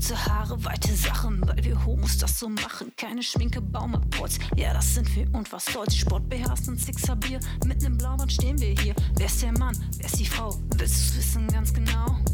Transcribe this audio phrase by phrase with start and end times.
[0.00, 2.90] Kurze Haare, weite Sachen, weil wir Homos das so machen.
[2.96, 5.94] Keine Schminke, Baumapolz, ja, das sind wir und was soll's.
[5.94, 7.18] Sport beherrscht und Sixer
[7.66, 8.94] mit nem Blaubart stehen wir hier.
[9.16, 10.56] Wer ist der Mann, wer ist die Frau?
[10.78, 12.16] Willst du's wissen ganz genau?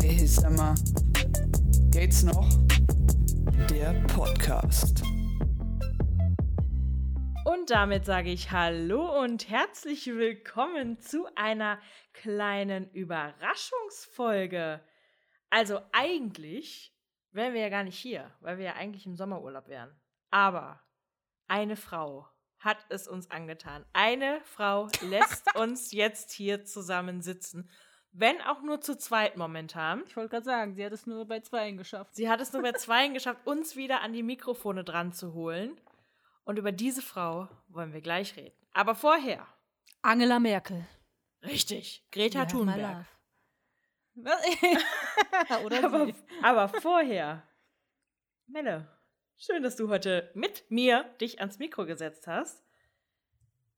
[0.00, 0.74] Hey, mal,
[1.90, 2.48] geht's noch?
[3.68, 5.02] Der Podcast.
[7.64, 11.78] Und damit sage ich Hallo und herzlich willkommen zu einer
[12.12, 14.82] kleinen Überraschungsfolge.
[15.48, 16.94] Also eigentlich
[17.32, 19.98] wären wir ja gar nicht hier, weil wir ja eigentlich im Sommerurlaub wären.
[20.30, 20.82] Aber
[21.48, 23.86] eine Frau hat es uns angetan.
[23.94, 27.70] Eine Frau lässt uns jetzt hier zusammen sitzen.
[28.12, 30.02] Wenn auch nur zu zweit momentan.
[30.06, 32.14] Ich wollte gerade sagen, sie hat es nur bei Zweien geschafft.
[32.14, 35.78] Sie hat es nur bei Zweien geschafft, uns wieder an die Mikrofone dran zu holen.
[36.44, 38.56] Und über diese Frau wollen wir gleich reden.
[38.72, 39.46] Aber vorher.
[40.02, 40.86] Angela Merkel.
[41.42, 42.06] Richtig.
[42.10, 43.06] Greta my Thunberg.
[45.82, 47.42] Aber, aber vorher.
[48.46, 48.86] Melle,
[49.36, 52.64] schön, dass du heute mit mir dich ans Mikro gesetzt hast.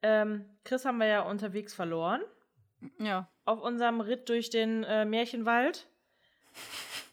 [0.02, 2.20] Ähm, Chris haben wir ja unterwegs verloren.
[2.98, 5.88] Ja, Auf unserem Ritt durch den äh, Märchenwald.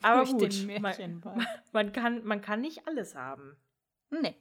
[0.02, 1.48] Aber durch gut, den man, Märchenwald.
[1.72, 3.56] man, kann, man kann nicht alles haben.
[4.10, 4.36] Nee.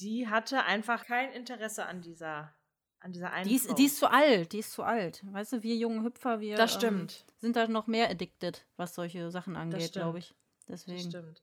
[0.00, 2.54] Sie hatte einfach kein Interesse an dieser,
[3.00, 5.22] an dieser einen Die ist, die ist zu alt, die ist zu alt.
[5.30, 7.26] Weißt du, wir jungen Hüpfer, wir das ähm, stimmt.
[7.36, 10.34] sind da noch mehr addicted, was solche Sachen angeht, glaube ich.
[10.66, 11.10] Das Deswegen.
[11.10, 11.42] stimmt.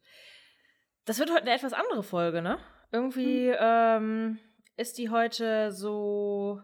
[1.05, 2.58] Das wird heute eine etwas andere Folge, ne?
[2.91, 3.58] Irgendwie Hm.
[3.59, 4.39] ähm,
[4.75, 6.59] ist die heute so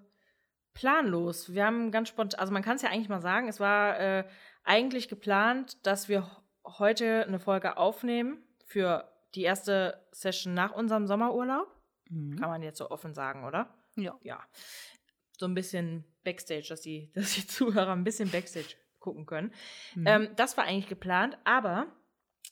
[0.74, 1.54] planlos.
[1.54, 4.24] Wir haben ganz spontan, also man kann es ja eigentlich mal sagen, es war äh,
[4.64, 6.28] eigentlich geplant, dass wir
[6.66, 11.68] heute eine Folge aufnehmen für die erste Session nach unserem Sommerurlaub.
[12.14, 12.40] Mhm.
[12.40, 13.74] Kann man jetzt so offen sagen, oder?
[13.96, 14.18] Ja.
[14.24, 14.44] Ja.
[15.38, 19.54] So ein bisschen Backstage, dass die, dass die Zuhörer ein bisschen Backstage gucken können.
[19.96, 20.08] Mhm.
[20.08, 21.88] Ähm, das war eigentlich geplant, aber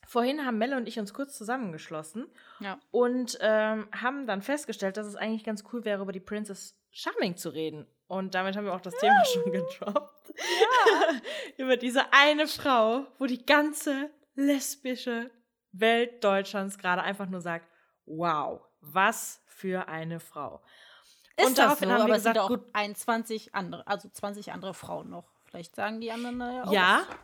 [0.08, 2.28] vorhin haben Melle und ich uns kurz zusammengeschlossen
[2.60, 2.80] ja.
[2.92, 7.38] und ähm, haben dann festgestellt, dass es eigentlich ganz cool wäre, über die Princess Charming
[7.38, 7.88] zu reden.
[8.08, 10.34] Und damit haben wir auch das Thema schon gedroppt.
[11.58, 15.32] über diese eine Frau, wo die ganze lesbische
[15.72, 17.68] Welt Deutschlands gerade einfach nur sagt,
[18.06, 20.62] wow, was für eine Frau.
[21.38, 22.62] Ist Und das daraufhin so, haben wir gesagt, gut.
[22.74, 25.26] 21 andere, also 20 andere Frauen noch.
[25.46, 26.72] Vielleicht sagen die anderen da ja auch.
[26.74, 27.18] Ja, was.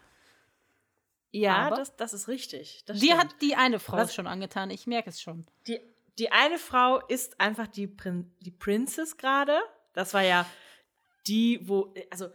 [1.31, 2.84] ja, das, das ist richtig.
[2.85, 3.22] Das Die stimmt.
[3.22, 5.45] hat die eine Frau Was- schon angetan, ich merke es schon.
[5.68, 5.79] Die,
[6.18, 9.59] die eine Frau ist einfach die, Prin die Princess gerade.
[9.94, 10.45] Das war ja
[11.28, 12.29] die, wo, also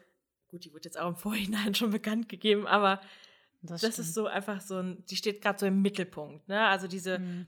[0.49, 3.01] gut, die wurde jetzt auch im Vorhinein schon bekannt gegeben, aber
[3.63, 3.99] das, stimmt.
[3.99, 6.49] ist so einfach so ein, die steht gerade so im Mittelpunkt.
[6.49, 6.67] Ne?
[6.67, 7.47] Also diese, Mhm.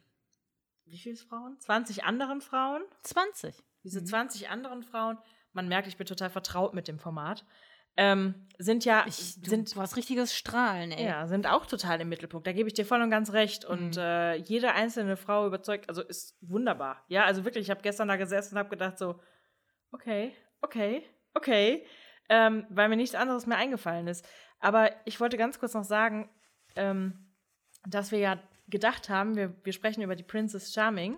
[0.86, 1.58] Wie viele Frauen?
[1.60, 2.82] 20 anderen Frauen.
[3.02, 3.56] 20.
[3.82, 4.06] Diese Mhm.
[4.06, 5.18] 20 anderen Frauen,
[5.52, 7.44] man merkt, ich bin total vertraut mit dem Format,
[7.96, 11.06] ähm, sind ja, Ich, du, sind du hast richtiges Strahlen, ey.
[11.06, 12.44] Ja, sind auch total im Mittelpunkt.
[12.46, 13.64] Da gebe ich dir voll und ganz recht.
[13.64, 13.98] Und Mhm.
[14.02, 17.04] äh, jede einzelne Frau überzeugt, also ist wunderbar.
[17.06, 19.20] Ja, also wirklich, ich habe gestern da gesessen und habe gedacht so,
[19.92, 21.86] okay, okay, okay,
[22.28, 24.26] ähm, weil mir nichts anderes mehr eingefallen ist.
[24.58, 26.28] Aber ich wollte ganz kurz noch sagen,
[26.74, 27.32] ähm,
[27.86, 31.16] dass wir ja gedacht haben, wir, wir sprechen über die Princess Charming.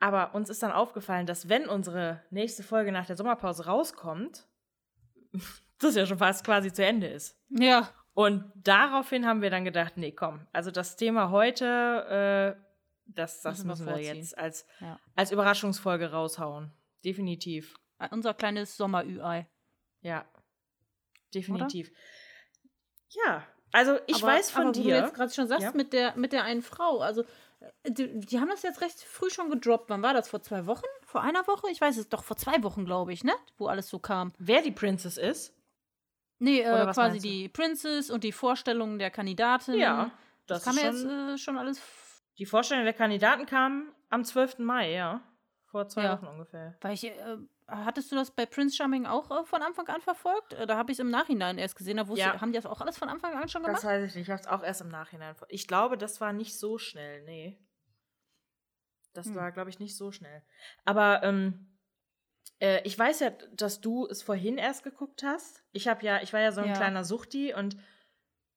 [0.00, 4.48] Aber uns ist dann aufgefallen, dass wenn unsere nächste Folge nach der Sommerpause rauskommt,
[5.78, 7.38] das ja schon fast quasi zu Ende ist.
[7.50, 7.88] Ja.
[8.14, 12.62] Und daraufhin haben wir dann gedacht, nee, komm, also das Thema heute, äh,
[13.06, 14.16] das, das Müssen wir müssen wir vorziehen.
[14.16, 14.98] jetzt als, Ja.
[15.14, 16.72] als Überraschungsfolge raushauen.
[17.04, 17.74] Definitiv.
[18.10, 19.48] Unser kleines Sommer-Ü-Ei.
[20.00, 20.26] Ja.
[21.32, 21.90] Definitiv.
[23.24, 24.96] Ja, also ich aber, weiß von aber Wo du dir.
[24.96, 25.72] jetzt gerade schon sagst, Ja.
[25.74, 27.22] mit, der, mit der einen Frau, also
[27.82, 29.90] äh, die, die haben das jetzt recht früh schon gedroppt.
[29.90, 30.28] Wann war das?
[30.28, 30.84] Vor zwei Wochen?
[31.04, 31.70] Vor einer Woche?
[31.70, 33.32] Ich weiß es doch, vor zwei Wochen, glaube ich, ne?
[33.58, 34.32] Wo alles so kam.
[34.38, 35.54] wer die Princess ist?
[36.38, 37.22] Nee, äh, quasi du?
[37.28, 39.74] die Princess und die Vorstellungen der Kandidatin.
[39.74, 40.10] Ja,
[40.46, 41.80] Das, das kam ja jetzt schon- äh, schon alles.
[42.38, 44.58] Die Vorstellung der Kandidaten kam am 12.
[44.58, 45.20] Mai, ja.
[45.66, 46.16] Vor zwei Ja.
[46.16, 46.74] Wochen ungefähr.
[46.80, 47.14] Weil ich, äh,
[47.84, 50.52] hattest du das bei Prince Charming auch äh, von Anfang an verfolgt?
[50.54, 51.96] Äh, da habe ich es im Nachhinein erst gesehen.
[51.96, 52.40] Da wusste, Ja.
[52.40, 53.84] Haben die das auch alles von Anfang an schon Das gemacht?
[53.84, 54.24] weiß ich nicht.
[54.28, 55.34] Ich habe es auch erst im Nachhinein.
[55.34, 57.22] ver- Ich glaube, das war nicht so schnell.
[57.24, 57.58] Nee.
[59.14, 59.34] Das Hm.
[59.34, 60.42] war, glaube ich, nicht so schnell.
[60.84, 61.78] Aber ähm,
[62.60, 65.62] äh, ich weiß ja, dass du es vorhin erst geguckt hast.
[65.72, 66.74] Ich habe ja, ich war ja so ein Ja.
[66.74, 67.76] kleiner Suchti und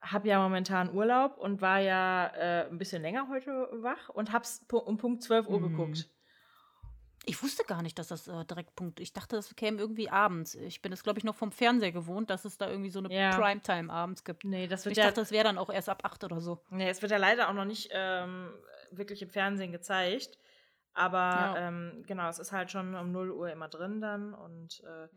[0.01, 4.63] habe ja momentan Urlaub und war ja äh, ein bisschen länger heute wach und hab's
[4.69, 5.69] pu- um Punkt 12 Uhr Mhm.
[5.71, 6.09] geguckt.
[7.27, 8.99] Ich wusste gar nicht, dass das äh, direkt Punkt.
[8.99, 10.55] Ich dachte, das käme irgendwie abends.
[10.55, 13.11] Ich bin es, glaube ich, noch vom Fernseher gewohnt, dass es da irgendwie so eine
[13.13, 13.31] Ja.
[13.35, 14.43] Primetime abends gibt.
[14.43, 16.59] Nee, das wird Ich ja dachte, das wäre dann auch erst ab 8 oder so.
[16.69, 18.53] Nee, es wird ja leider auch noch nicht ähm,
[18.91, 20.37] wirklich im Fernsehen gezeigt.
[20.97, 21.67] Aber Ja.
[21.67, 24.33] ähm, genau, es ist halt schon um 0 Uhr immer drin dann.
[24.33, 25.09] Und äh, Mhm.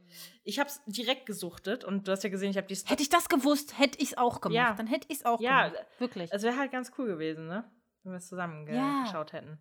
[0.45, 3.11] ich habe es direkt gesuchtet und du hast ja gesehen, ich habe die Hätte ich
[3.11, 4.55] das gewusst, hätte ich es auch gemacht.
[4.57, 4.75] Ja.
[4.75, 5.85] Dann hätte ich es auch Ja, gemacht.
[5.99, 6.33] Wirklich.
[6.33, 7.71] Es wäre halt ganz cool gewesen, ne?
[8.03, 9.03] Wenn wir es zusammen ge Ja.
[9.05, 9.59] geschaut hätten.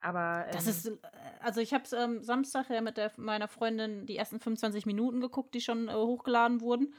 [0.00, 0.96] Aber ähm, Das ist, äh,
[1.40, 5.20] also ich habe es ähm, Samstag ja mit der, meiner Freundin die ersten 25 Minuten
[5.20, 6.94] geguckt, die schon äh, hochgeladen wurden.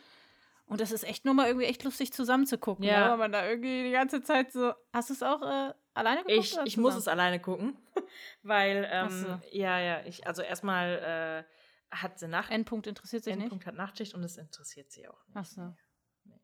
[0.66, 2.86] Und das ist echt nur mal irgendwie echt lustig zusammen zu gucken.
[2.86, 3.12] Ja.
[3.12, 4.74] Weil man da irgendwie die ganze Zeit so.
[4.94, 6.46] Hast du es auch äh, alleine geguckt?
[6.46, 7.76] ich, ich muss es alleine gucken,
[8.44, 9.40] weil ähm, so.
[9.52, 11.46] ja, ja, ich also erstmal
[11.92, 15.26] äh, hat sie Nacht Endpunkt interessiert sich Endpunkt hat Nachtschicht und es interessiert sie auch
[15.28, 15.36] nicht.
[15.36, 15.38] nicht.
[15.38, 15.76] Ach so.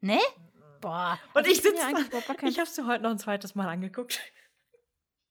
[0.02, 0.19] Nee?
[0.81, 1.19] Boah.
[1.34, 3.69] Und Also ich sitze überhaupt gar kein Ich habe sie heute noch ein zweites Mal
[3.69, 4.19] angeguckt.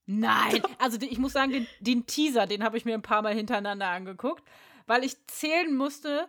[0.07, 3.35] Nein, also ich muss sagen, den, den Teaser, den habe ich mir ein paar Mal
[3.35, 4.45] hintereinander angeguckt,
[4.87, 6.29] weil ich zählen musste,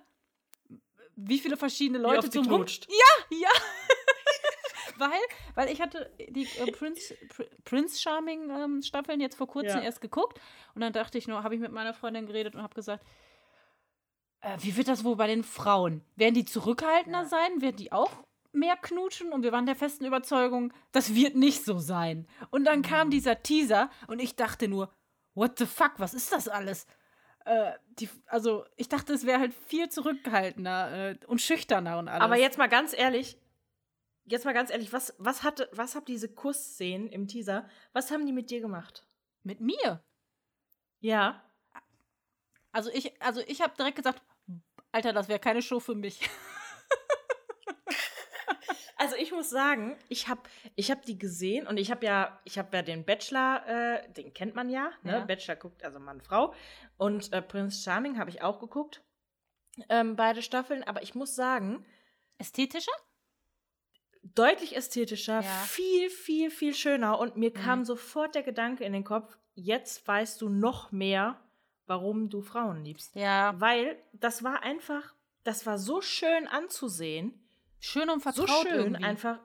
[1.15, 2.87] wie viele verschiedene Leute zum Rum knutscht.
[3.31, 3.49] Ja,
[4.97, 5.11] weil,
[5.55, 9.85] weil ich hatte die äh, Prince, Pr Prince Charming ähm, Staffeln jetzt vor kurzem Ja.
[9.85, 10.39] erst geguckt
[10.73, 13.05] und dann dachte ich nur, habe ich mit meiner Freundin geredet und habe gesagt,
[14.41, 16.01] äh, wie wird das wohl bei den Frauen?
[16.15, 17.27] Werden die zurückhaltender Ja.
[17.27, 17.61] sein?
[17.61, 18.11] Werden die auch
[18.55, 19.31] mehr knutschen?
[19.33, 22.27] Und wir waren der festen Überzeugung, das wird nicht so sein.
[22.49, 23.11] Und dann kam Mhm.
[23.11, 24.93] dieser Teaser und ich dachte nur,
[25.33, 26.87] what the fuck, was ist das alles?
[27.45, 32.23] Äh, die, also ich dachte, es wäre halt viel zurückgehaltener äh, und schüchterner und alles.
[32.23, 33.37] Aber jetzt mal ganz ehrlich,
[34.25, 38.25] jetzt mal ganz ehrlich, was, was hatte, was haben diese Kussszenen im Teaser, was haben
[38.25, 39.05] die mit dir gemacht?
[39.43, 40.03] mit mir.
[41.01, 41.43] Ja.
[42.71, 44.23] Also ich, also ich habe direkt gesagt,
[44.91, 46.19] Alter, das wäre keine Show für mich.
[49.05, 50.41] Also ich muss sagen, ich habe
[50.75, 54.33] ich hab die gesehen und ich habe ja, ich habe ja den Bachelor, äh, den
[54.33, 55.11] kennt man ja, ne?
[55.13, 55.19] Ja.
[55.25, 56.53] Bachelor guckt also Mann, Frau.
[56.97, 59.01] Und äh, Prince Charming habe ich auch geguckt.
[59.89, 61.85] Ähm, beide Staffeln, aber ich muss sagen,
[62.37, 62.91] Ästhetischer?
[64.33, 65.49] deutlich ästhetischer, Ja.
[65.67, 67.19] viel, viel, viel schöner.
[67.19, 67.85] Und mir kam Mhm.
[67.85, 71.39] sofort der Gedanke in den Kopf, jetzt weißt du noch mehr,
[71.85, 73.15] warum du Frauen liebst.
[73.15, 73.53] Ja.
[73.59, 75.13] Weil das war einfach,
[75.43, 77.44] das war so schön anzusehen.
[77.85, 79.03] Schön und vertraut so schön irgendwie.
[79.03, 79.39] einfach.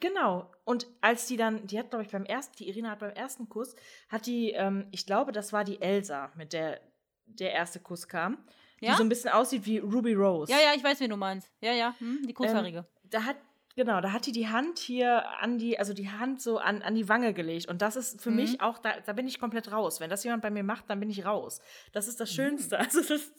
[0.00, 0.50] Genau.
[0.64, 3.48] Und als die dann, die hat, glaube ich, beim ersten, die Irina hat beim ersten
[3.48, 3.74] Kuss,
[4.08, 6.80] hat die, ähm, ich glaube, das war die Elsa, mit der
[7.26, 8.36] der erste Kuss kam,
[8.80, 8.90] Ja?
[8.92, 10.52] die so ein bisschen aussieht wie Ruby Rose.
[10.52, 11.50] Ja, ja, ich weiß, wen du meinst.
[11.60, 12.86] Ja, ja, hm, die kurzhaarige.
[13.04, 13.36] Da hat,
[13.76, 16.94] genau, da hat die die Hand hier an die, also die Hand so an, an
[16.94, 17.68] die Wange gelegt.
[17.68, 18.36] Und das ist für Mhm.
[18.36, 20.00] mich auch, da, da bin ich komplett raus.
[20.00, 21.60] Wenn das jemand bei mir macht, dann bin ich raus.
[21.92, 22.34] Das ist das Mhm.
[22.34, 22.78] Schönste.
[22.78, 23.32] Also das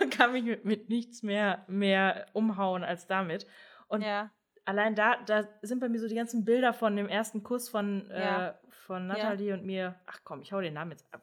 [0.00, 3.46] man kann mich mit, mit nichts mehr, mehr umhauen als damit.
[3.88, 4.30] Und ja.
[4.64, 8.08] allein da, da sind bei mir so die ganzen Bilder von dem ersten Kuss von,
[8.10, 8.48] Ja.
[8.50, 8.54] äh,
[8.86, 9.94] von Nathalie und mir.
[10.06, 11.22] Ach komm, ich hau den Namen jetzt ab.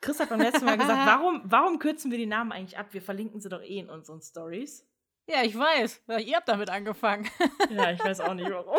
[0.00, 2.86] Chris hat beim letzten Mal gesagt, warum, warum kürzen wir die Namen eigentlich ab?
[2.92, 4.86] Wir verlinken sie doch eh in unseren Stories.
[5.26, 6.02] Ja, ich weiß.
[6.24, 7.28] Ihr habt damit angefangen.
[7.70, 8.76] Ja, ich weiß auch nicht warum.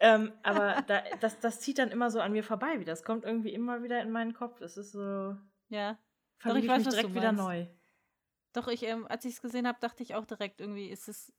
[0.00, 2.78] ähm, aber da, das, das zieht dann immer so an mir vorbei.
[2.78, 4.60] Wie das kommt irgendwie immer wieder in meinen Kopf.
[4.60, 5.36] Es ist so.
[5.68, 5.98] ja.
[6.38, 7.66] Verliebe ich ich weiß, mich direkt wieder neu.
[8.52, 11.32] Doch, ich, ähm, als ich es gesehen habe, dachte ich auch direkt irgendwie, ist es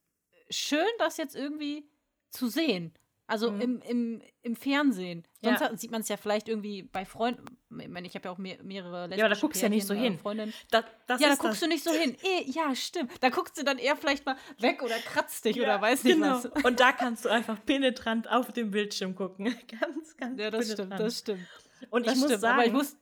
[0.50, 1.88] schön, das jetzt irgendwie
[2.30, 2.94] zu sehen.
[3.26, 3.62] Also Mhm.
[3.62, 5.26] im, im, im Fernsehen.
[5.42, 5.76] Sonst Ja.
[5.78, 7.46] sieht man es ja vielleicht irgendwie bei Freunden.
[7.80, 9.88] Ich meine, ich habe ja auch mehr, mehrere Ja, aber da guckst du ja nicht
[9.88, 10.20] so äh, hin.
[10.20, 10.54] Freundinnen.
[10.72, 11.60] Das, das ja, da guckst das.
[11.62, 12.18] du nicht so hin.
[12.22, 13.12] Eh, ja, stimmt.
[13.22, 16.16] Da guckst du dann eher vielleicht mal weg oder kratzt dich Ja, oder weiß nicht
[16.16, 16.36] genau.
[16.44, 16.46] was.
[16.66, 19.46] Und da kannst du einfach penetrant auf dem Bildschirm gucken.
[19.80, 21.00] ganz, ganz Ja, das stimmt, penetrant.
[21.02, 21.48] das stimmt.
[21.90, 22.42] Und Das ich muss stimmt.
[22.42, 22.54] sagen.
[22.60, 22.98] aber ich muss.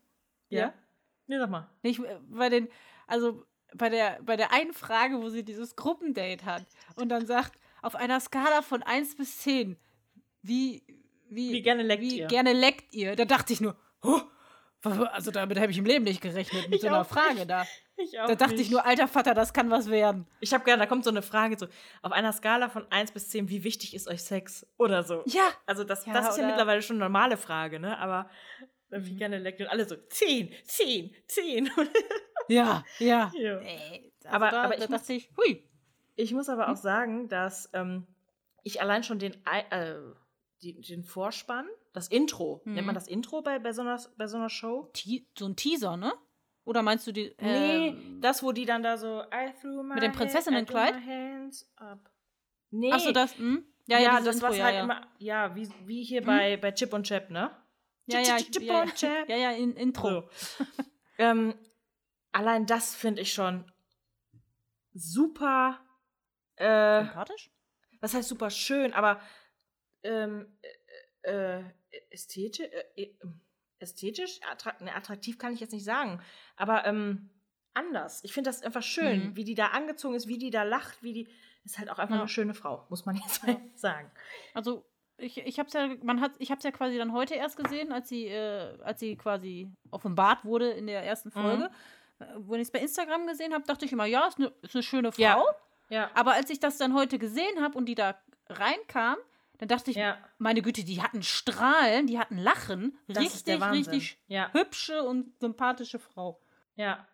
[0.49, 0.59] ja?
[0.59, 0.73] Ja?
[1.27, 1.67] Nee, sag mal.
[1.81, 2.67] Nicht äh, bei den,
[3.07, 7.57] also bei der, bei der einen Frage, wo sie dieses Gruppendate hat und dann sagt,
[7.81, 9.77] auf einer Skala von 1 bis 10,
[10.41, 10.83] wie,
[11.29, 12.27] wie, Wie gerne leckt wie ihr?
[12.27, 13.15] gerne leckt ihr?
[13.15, 14.21] Da dachte ich nur, huh,
[14.83, 17.49] also damit habe ich im Leben nicht gerechnet, mit Ich so einer Frage nicht.
[17.49, 17.65] da.
[17.97, 18.71] Ich auch Da dachte ich nicht.
[18.71, 20.25] nur, alter Vater, das kann was werden.
[20.39, 21.67] Ich habe gerne, da kommt so eine Frage so,
[22.01, 24.65] auf einer Skala von 1 bis 10, wie wichtig ist euch Sex?
[24.79, 25.21] Oder so.
[25.27, 27.99] Ja, Also das, Ja, das ist ja mittlerweile schon eine normale Frage, ne?
[27.99, 28.27] Aber
[28.89, 29.17] wie Mhm.
[29.17, 29.67] gerne leckt ihr?
[29.67, 31.69] Und alle so, 10, 10, 10.
[32.47, 33.31] ja, ja.
[33.37, 33.57] Ja.
[33.59, 35.69] Ey, also Aber- da, aber da ich muss- dachte ich, hui.
[36.15, 36.73] Ich muss aber Hm?
[36.73, 38.07] auch sagen, dass ähm,
[38.63, 39.33] ich allein schon den,
[39.69, 39.93] äh,
[40.61, 42.73] die, den Vorspann, das Intro, Mhm.
[42.75, 44.89] nennt man das Intro bei, bei, so einer, bei so einer Show?
[44.93, 46.13] Te so ein Teaser, ne?
[46.63, 47.35] Oder meinst du die?
[47.39, 50.93] Nee, ähm, das, wo die dann da so, I threw my Mit dem Prinzessinnenkleid?
[50.95, 52.11] Hands up.
[52.69, 53.65] Nee, Ach so, das, hm?
[53.87, 54.83] Ja, ja, ja, das Intro, was ja, halt ja.
[54.83, 56.25] immer, ja, wie, wie hier Mhm.
[56.27, 57.51] bei, bei Chip und Chap, ne?
[58.05, 59.29] Ja, Chip, ja, Chip, Chip ja, und Chap.
[59.29, 60.07] Ja, ja, in, Intro.
[60.09, 60.29] So.
[61.17, 61.55] ähm,
[62.31, 63.65] allein das finde ich schon
[64.93, 65.79] super,
[66.57, 67.51] äh, Sympathisch?
[67.99, 69.19] was heißt super schön, aber
[70.03, 70.57] ähm,
[71.23, 71.63] äh, äh,
[72.09, 73.15] ästhetisch, äh, äh,
[73.79, 76.21] ästhetisch, attrakt, ne, attraktiv kann ich jetzt nicht sagen,
[76.55, 77.29] aber ähm,
[77.73, 78.23] anders.
[78.23, 79.35] Ich finde das einfach schön, Mhm.
[79.35, 81.27] wie die da angezogen ist, wie die da lacht, wie die
[81.63, 82.21] ist halt auch einfach Ja.
[82.21, 84.11] eine schöne Frau, muss man jetzt mal sagen.
[84.53, 84.85] Also,
[85.17, 88.09] ich, ich hab's ja, man hat, ich hab's ja quasi dann heute erst gesehen, als
[88.09, 91.33] sie, äh, als sie quasi offenbart wurde in der ersten Mhm.
[91.33, 91.71] Folge.
[92.19, 94.83] Äh, Wenn ich es bei Instagram gesehen habe, dachte ich immer, ja, ist eine eine
[94.83, 95.21] schöne Frau.
[95.21, 95.43] Ja.
[95.89, 96.11] Ja.
[96.15, 99.17] Aber als ich das dann heute gesehen habe und die da reinkam,
[99.61, 100.17] dann dachte ich, Ja.
[100.39, 102.97] meine Güte, die hatten Strahlen, die hatten Lachen.
[103.07, 104.49] Das richtig, richtig Ja.
[104.53, 106.41] hübsche und sympathische Frau.
[106.75, 107.07] Ja.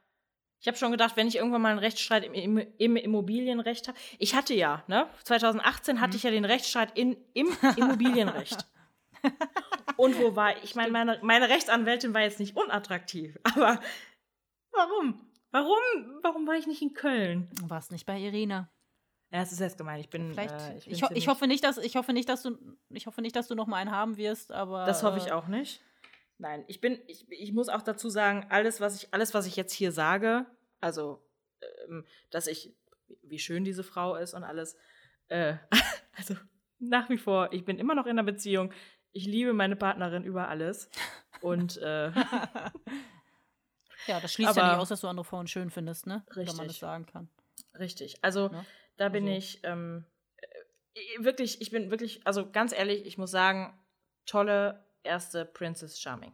[0.61, 3.97] Ich habe schon gedacht, wenn ich irgendwann mal einen Rechtsstreit im, im, im Immobilienrecht habe.
[4.17, 5.09] Ich hatte ja, ne?
[5.25, 8.65] 2018 hatte ich ja den Rechtsstreit in, im Immobilienrecht.
[9.97, 10.63] Und wo war ich?
[10.63, 13.81] Ich meine, meine, meine Rechtsanwältin war jetzt nicht unattraktiv, aber
[14.71, 15.19] warum?
[15.51, 15.77] Warum?
[16.21, 17.49] Warum war ich nicht in Köln?
[17.59, 18.69] Du warst nicht bei Irina.
[19.31, 19.99] Ja, es ist jetzt gemein.
[19.99, 20.31] Ich bin.
[20.31, 20.53] Vielleicht.
[20.53, 22.57] Äh, ich, bin ich, ho ich hoffe nicht, dass ich hoffe nicht, dass du
[22.89, 25.31] ich hoffe nicht, dass du noch mal einen haben wirst, aber Das hoffe ich äh,
[25.31, 25.81] auch nicht.
[26.39, 29.55] Nein, ich bin, ich, ich muss auch dazu sagen, alles, was ich, alles, was ich
[29.55, 30.45] jetzt hier sage,
[30.79, 31.21] also,
[31.89, 32.75] ähm, dass ich,
[33.23, 34.77] wie schön diese Frau ist und alles,
[35.29, 35.55] äh,
[36.15, 36.35] also
[36.79, 38.71] nach wie vor, ich bin immer noch in einer Beziehung.
[39.13, 40.91] Ich liebe meine Partnerin über alles.
[41.41, 42.11] Und äh,
[44.05, 46.23] Ja, das schließt ja Aber- nicht aus, dass du andere Frauen schön findest, ne?
[46.27, 46.67] Oder man Richtig.
[46.67, 47.29] das sagen kann.
[47.77, 48.23] richtig.
[48.23, 48.65] Also Ne?
[48.97, 50.05] Da bin Also- ich ähm,
[50.95, 53.77] äh, wirklich, ich bin wirklich, also ganz ehrlich, ich muss sagen,
[54.25, 56.33] tolle erste Princess Charming.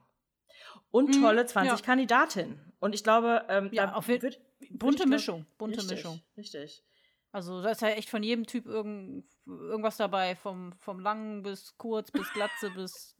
[0.91, 1.85] Und Mhm, tolle 20 ja.
[1.85, 2.73] Kandidatinnen.
[2.79, 4.39] Und ich glaube, ähm, Ja, da auf jeden- wird,
[4.71, 6.21] Bunte Mischung, bunte richtig, Mischung.
[6.37, 6.83] Richtig.
[7.31, 11.75] Also da ist ja echt von jedem Typ irgend, irgendwas dabei, vom, vom langen bis
[11.77, 13.15] kurz bis glatze bis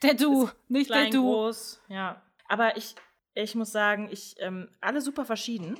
[0.00, 1.22] Tattoo, nicht Klein, Tattoo.
[1.24, 2.22] groß, ja.
[2.48, 2.94] Aber ich,
[3.34, 5.78] ich muss sagen, ich, ähm, alle super verschieden.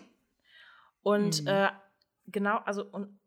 [1.02, 1.48] Und Mhm.
[1.48, 1.70] äh,
[2.30, 3.18] genau, also und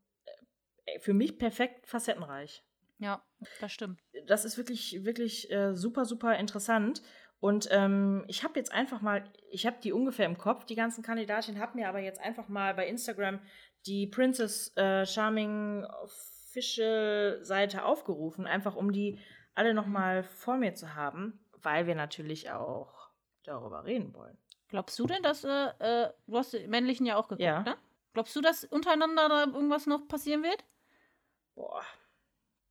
[0.85, 2.63] äh, für mich perfekt facettenreich.
[2.99, 3.23] Ja,
[3.59, 3.99] das stimmt.
[4.27, 7.01] Das ist wirklich, wirklich äh, super, super interessant.
[7.39, 11.03] Und ähm, ich habe jetzt einfach mal, ich habe die ungefähr im Kopf, die ganzen
[11.03, 13.39] Kandidatinnen, habe mir aber jetzt einfach mal bei Instagram
[13.87, 19.17] die Princess äh, Charming Official Seite aufgerufen, einfach um die
[19.55, 23.09] alle nochmal vor mir zu haben, weil wir natürlich auch
[23.43, 24.37] darüber reden wollen.
[24.67, 27.63] Glaubst du denn, dass, äh, äh, du hast die männlichen ja auch geguckt, Ja.
[27.63, 27.75] ne?
[28.13, 30.63] Glaubst du, dass untereinander da irgendwas noch passieren wird?
[31.55, 31.83] Boah,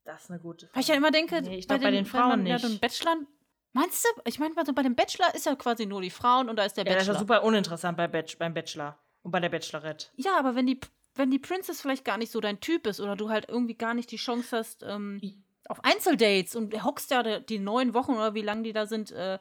[0.05, 0.75] das ist eine gute Frage.
[0.77, 2.65] Weil ich ja immer denke, Nee, ich glaub, bei den Frauen ja nicht.
[2.69, 3.17] den Bachelor,
[3.73, 4.09] meinst du?
[4.27, 6.77] Ich meine, also bei dem Bachelor ist ja quasi nur die Frauen und da ist
[6.77, 7.37] der ja, das ist ja Bachelor.
[7.37, 10.09] super uninteressant bei Bach beim Bachelor und bei der Bachelorette.
[10.17, 10.81] Ja, aber wenn die,
[11.15, 13.95] wenn die Princess vielleicht gar nicht so dein Typ ist oder du halt irgendwie gar
[13.95, 15.21] nicht die Chance hast ähm,
[15.69, 19.11] auf Einzeldates und hockst ja die, die neun Wochen oder wie lange die da sind
[19.13, 19.39] äh,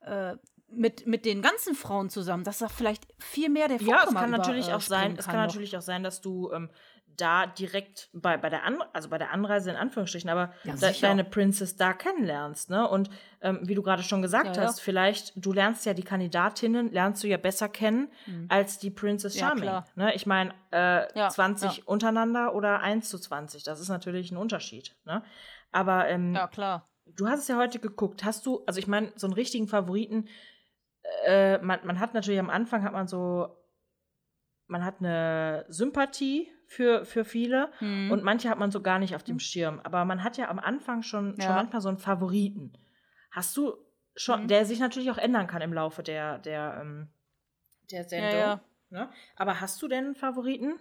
[0.00, 0.36] äh,
[0.70, 4.28] mit, mit den ganzen Frauen zusammen, dass da vielleicht viel mehr der Ja, es kann
[4.28, 6.70] über, natürlich auch sein, es kann natürlich auch sein, dass du ähm,
[7.16, 11.08] da direkt bei, bei der An also bei der Anreise in Anführungsstrichen, aber Ja, sicher.
[11.08, 12.86] deine Princess da kennenlernst, ne?
[12.88, 13.10] Und
[13.40, 14.68] ähm, wie du gerade schon gesagt Ja, ja.
[14.68, 18.12] hast, vielleicht du lernst ja die Kandidatinnen, lernst du ja besser kennen
[18.48, 19.40] als die Princess Mhm.
[19.40, 19.82] Ja, Charming.
[19.96, 20.14] ne?
[20.14, 21.82] Ich meine, äh, Ja, 20 ja.
[21.86, 25.24] untereinander oder 1 zu 20, das ist natürlich ein Unterschied, ne?
[25.72, 26.88] Aber ähm, Ja, klar.
[27.06, 28.22] Du hast es ja heute geguckt.
[28.22, 30.28] Hast du, also ich meine, so einen richtigen Favoriten,
[31.26, 33.56] äh, man, man hat natürlich am Anfang hat man so,
[34.66, 38.10] man hat eine Sympathie für, für viele Hm.
[38.10, 39.80] und manche hat man so gar nicht auf dem Schirm.
[39.84, 41.54] Aber man hat ja am Anfang schon, schon Ja.
[41.54, 42.72] manchmal so einen Favoriten.
[43.30, 43.74] Hast du
[44.16, 44.48] schon, Mhm.
[44.48, 47.08] der sich natürlich auch ändern kann im Laufe der, der, ähm,
[47.90, 48.38] der Sendung.
[48.40, 48.60] ja.
[48.90, 49.10] Ne?
[49.36, 50.78] Aber hast du denn einen Favoriten?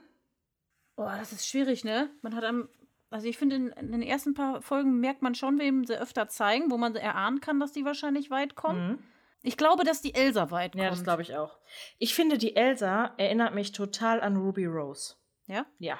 [0.96, 2.10] Boah, das ist schwierig, ne?
[2.22, 2.70] Man hat am.
[3.10, 6.28] Also ich finde, in, in den ersten paar Folgen merkt man schon, wem sie öfter
[6.30, 8.88] zeigen, wo man erahnen kann, dass die wahrscheinlich weit kommen.
[8.92, 9.00] Mhm.
[9.44, 10.84] Ich glaube, dass die Elsa weit kommt.
[10.84, 11.58] Ja, das glaube ich auch.
[12.00, 15.16] Ich finde, die Elsa erinnert mich total an Ruby Rose.
[15.46, 15.66] Ja?
[15.80, 16.00] Ja.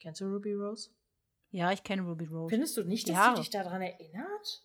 [0.00, 0.90] Kennst du Ruby Rose?
[1.50, 2.50] Ja, ich kenne Ruby Rose.
[2.50, 3.36] Findest du nicht, dass sie Haare.
[3.36, 4.62] dich daran erinnert?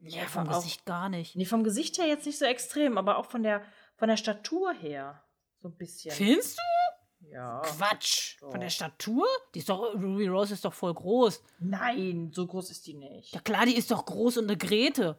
[0.00, 1.36] ja, vom auch- Gesicht gar nicht.
[1.36, 3.62] Nee, vom Gesicht her jetzt nicht so extrem, aber auch von der,
[3.96, 5.22] von der Statur her.
[5.62, 6.12] So ein bisschen.
[6.12, 7.30] Findest du?
[7.30, 7.60] Ja.
[7.64, 8.36] Quatsch.
[8.40, 8.50] Doch.
[8.50, 9.26] Von der Statur?
[9.54, 11.42] Die ist doch, Ruby Rose ist doch voll groß.
[11.60, 13.32] Nein, so groß ist die nicht.
[13.34, 15.16] Ja klar, die ist doch groß und eine Grete.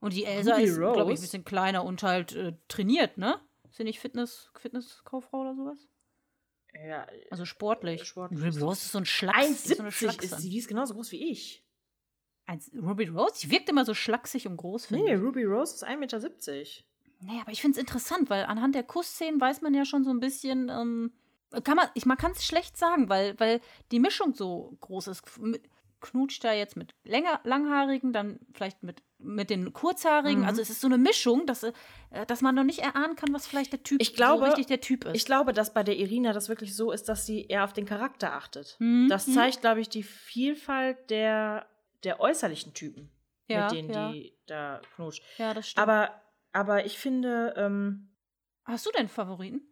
[0.00, 3.40] Und die Elsa Ruby ist, glaube ich, ein bisschen kleiner und halt äh, trainiert, ne?
[3.68, 5.88] Ist sie nicht Fitness, Fitnesskauffrau oder sowas?
[6.86, 8.02] Ja, Also sportlich.
[8.02, 8.38] Äh, sportlich.
[8.40, 9.64] Ruby Rose ist so ein Schlacks.
[9.64, 11.64] die ist so 1,70 ist sie, die ist genauso groß wie ich.
[12.46, 13.34] Eins- Ruby Rose?
[13.42, 15.20] Die wirkt immer so schlaksig und groß, finde Nee, ich.
[15.20, 16.20] Ruby Rose ist 1,70 Meter.
[17.20, 20.10] Nee, aber ich finde es interessant, weil anhand der Kussszenen weiß man ja schon so
[20.10, 21.12] ein bisschen, ähm,
[21.64, 25.22] kann man, ich, man kann es schlecht sagen, weil, weil die Mischung so groß ist.
[26.00, 30.42] Knutscht da jetzt mit länger, langhaarigen, dann vielleicht mit, mit den kurzhaarigen.
[30.42, 30.46] Mhm.
[30.48, 31.72] Also es ist so eine Mischung, dass, äh,
[32.28, 34.80] dass man noch nicht erahnen kann, was vielleicht der Typ Ich glaube- so richtig der
[34.80, 35.16] Typ ist.
[35.16, 37.84] Ich glaube, dass bei der Irina das wirklich so ist, dass sie eher auf den
[37.84, 38.76] Charakter achtet.
[38.78, 39.32] Mhm, Das mhm.
[39.32, 41.66] zeigt, glaube ich, die Vielfalt der,
[42.04, 43.10] der äußerlichen Typen,
[43.48, 44.12] Ja, mit denen ja.
[44.12, 45.22] die da knutscht.
[45.36, 45.82] ja, das stimmt.
[45.82, 46.22] Aber,
[46.52, 48.04] aber ich finde, ähm,
[48.64, 49.62] Hast du denn Favoriten?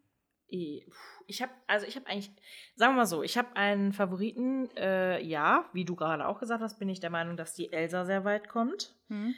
[0.49, 2.31] Ich habe, also ich habe eigentlich,
[2.77, 6.63] sagen wir mal so, ich habe einen Favoriten, äh, ja, wie du gerade auch gesagt
[6.63, 8.95] hast, bin ich der Meinung, dass die Elsa sehr weit kommt.
[9.09, 9.35] Hm?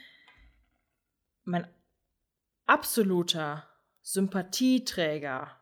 [1.43, 1.67] Mein
[2.67, 3.67] absoluter
[4.01, 5.59] Sympathieträger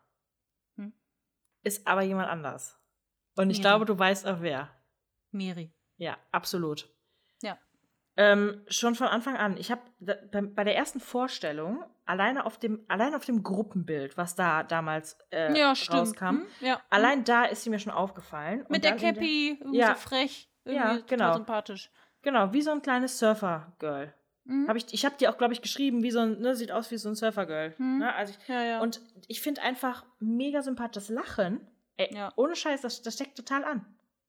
[0.76, 0.92] Hm?
[1.62, 2.78] ist aber jemand anders.
[3.36, 3.62] Und ich Miri.
[3.62, 4.70] glaube, du weißt auch wer.
[5.30, 5.72] Miri.
[5.96, 6.88] Ja, absolut.
[8.20, 9.56] Ähm, schon von Anfang an.
[9.58, 14.34] Ich habe bei, bei der ersten Vorstellung alleine auf dem allein auf dem Gruppenbild, was
[14.34, 16.46] da damals äh, ja, rauskam, Hm?
[16.60, 16.80] Ja.
[16.90, 18.66] allein da ist sie mir schon aufgefallen.
[18.68, 19.94] Mit der Cappy, irgendwie Ja.
[19.94, 20.50] so frech.
[20.64, 21.32] Irgendwie Ja, total genau.
[21.34, 21.90] sympathisch.
[22.22, 24.12] Genau, wie so ein kleines Surfer-Girl.
[24.44, 24.66] Mhm.
[24.68, 26.90] Hab ich ich habe dir auch, glaube ich, geschrieben, wie so ein, ne, sieht aus
[26.90, 27.74] wie so ein Surfer-Girl.
[27.78, 27.98] Mhm.
[27.98, 28.12] Ne?
[28.14, 28.80] Also ich, ja, ja.
[28.80, 31.60] Und ich finde einfach mega sympathisch das Lachen.
[31.96, 32.16] Ey.
[32.34, 33.86] Ohne Scheiß, das, das steckt total an.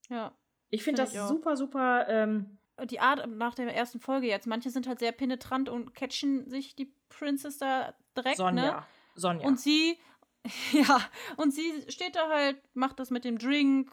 [0.09, 0.31] ja.
[0.71, 2.05] Ich finde Find das super, super.
[2.07, 4.47] Ähm, die Art nach der ersten Folge jetzt.
[4.47, 8.53] Manche sind halt sehr penetrant und catchen sich die Princess da direkt, Sonja.
[8.79, 8.83] ne?
[9.15, 9.47] Sonja.
[9.47, 9.97] Und sie,
[10.71, 10.99] ja,
[11.37, 13.91] und sie steht da halt, macht das mit dem Drink,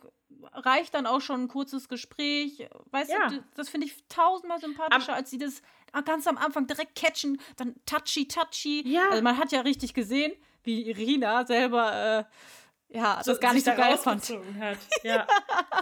[0.52, 2.68] reicht dann auch schon ein kurzes Gespräch.
[2.90, 3.28] Weißt Ja.
[3.28, 5.62] du, das finde ich tausendmal sympathischer, als sie das
[6.04, 8.82] ganz am Anfang direkt catchen, dann touchy, touchy.
[8.86, 9.08] Ja.
[9.10, 12.24] Also man hat ja richtig gesehen, wie Irina selber, äh,
[12.88, 14.22] ja, das gar nicht so geil fand.
[14.60, 14.78] Hat.
[15.02, 15.26] Ja.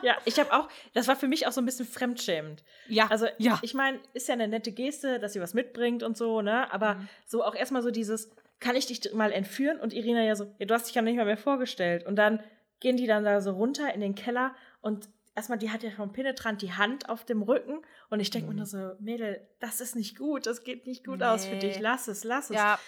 [0.02, 2.64] ja, ich habe auch, das war für mich auch so ein bisschen fremdschämend.
[2.88, 3.58] Ja, Also, ja.
[3.62, 6.72] ich meine, ist ja eine nette Geste, dass sie was mitbringt und so, ne?
[6.72, 7.08] Aber Mhm.
[7.26, 8.30] so auch erstmal so dieses,
[8.60, 9.78] kann ich dich mal entführen?
[9.80, 12.06] Und Irina ja so, ja, du hast dich ja nicht mal mehr vorgestellt.
[12.06, 12.42] Und dann
[12.80, 16.12] gehen die dann da so runter in den Keller und erstmal, die hat ja schon
[16.12, 17.82] penetrant die Hand auf dem Rücken.
[18.08, 18.54] Und ich denke Mhm.
[18.54, 21.60] mir nur so, Mädel, das ist nicht gut, das geht nicht gut aus für Nee.
[21.60, 21.80] dich.
[21.80, 22.56] Lass es, lass es.
[22.56, 22.78] ja,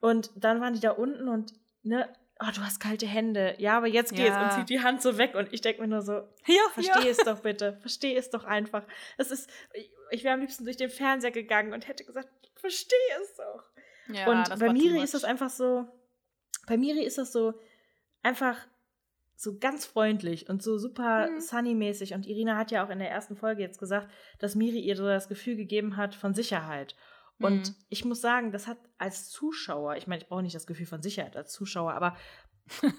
[0.00, 1.52] Und dann waren die da unten und,
[1.82, 2.08] ne,
[2.42, 3.54] oh, du hast kalte Hände.
[3.58, 4.44] Ja, aber jetzt geht's Ja.
[4.44, 5.34] und zieht die Hand so weg.
[5.34, 6.12] Und ich denke mir nur so,
[6.46, 7.10] ja, versteh ja.
[7.10, 7.78] es doch bitte.
[7.80, 8.84] Versteh es doch einfach.
[9.18, 9.50] Es ist,
[10.10, 13.64] ich, wäre am liebsten durch den Fernseher gegangen und hätte gesagt, versteh es doch.
[14.14, 15.86] Ja, und bei Miri ist das einfach so,
[16.66, 17.54] bei Miri ist das so
[18.22, 18.56] einfach
[19.36, 21.40] so ganz freundlich und so super Mhm.
[21.40, 22.12] sunny-mäßig.
[22.14, 25.04] Und Irina hat ja auch in der ersten Folge jetzt gesagt, dass Miri ihr so
[25.06, 26.94] das Gefühl gegeben hat von Sicherheit.
[27.40, 27.74] Und Mhm.
[27.88, 31.02] ich muss sagen, das hat als Zuschauer, ich meine, ich brauche nicht das Gefühl von
[31.02, 32.16] Sicherheit als Zuschauer, aber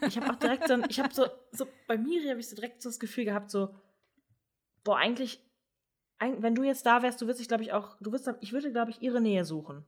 [0.07, 2.55] ich habe auch direkt so, ein- ich habe so, so, bei Miri habe ich so
[2.55, 3.74] direkt so das Gefühl gehabt, so,
[4.83, 5.39] boah, eigentlich,
[6.20, 8.51] eig- wenn du jetzt da wärst, du würdest dich, glaube ich, auch, du würdest, ich
[8.51, 9.85] würde, glaube ich, ihre Nähe suchen.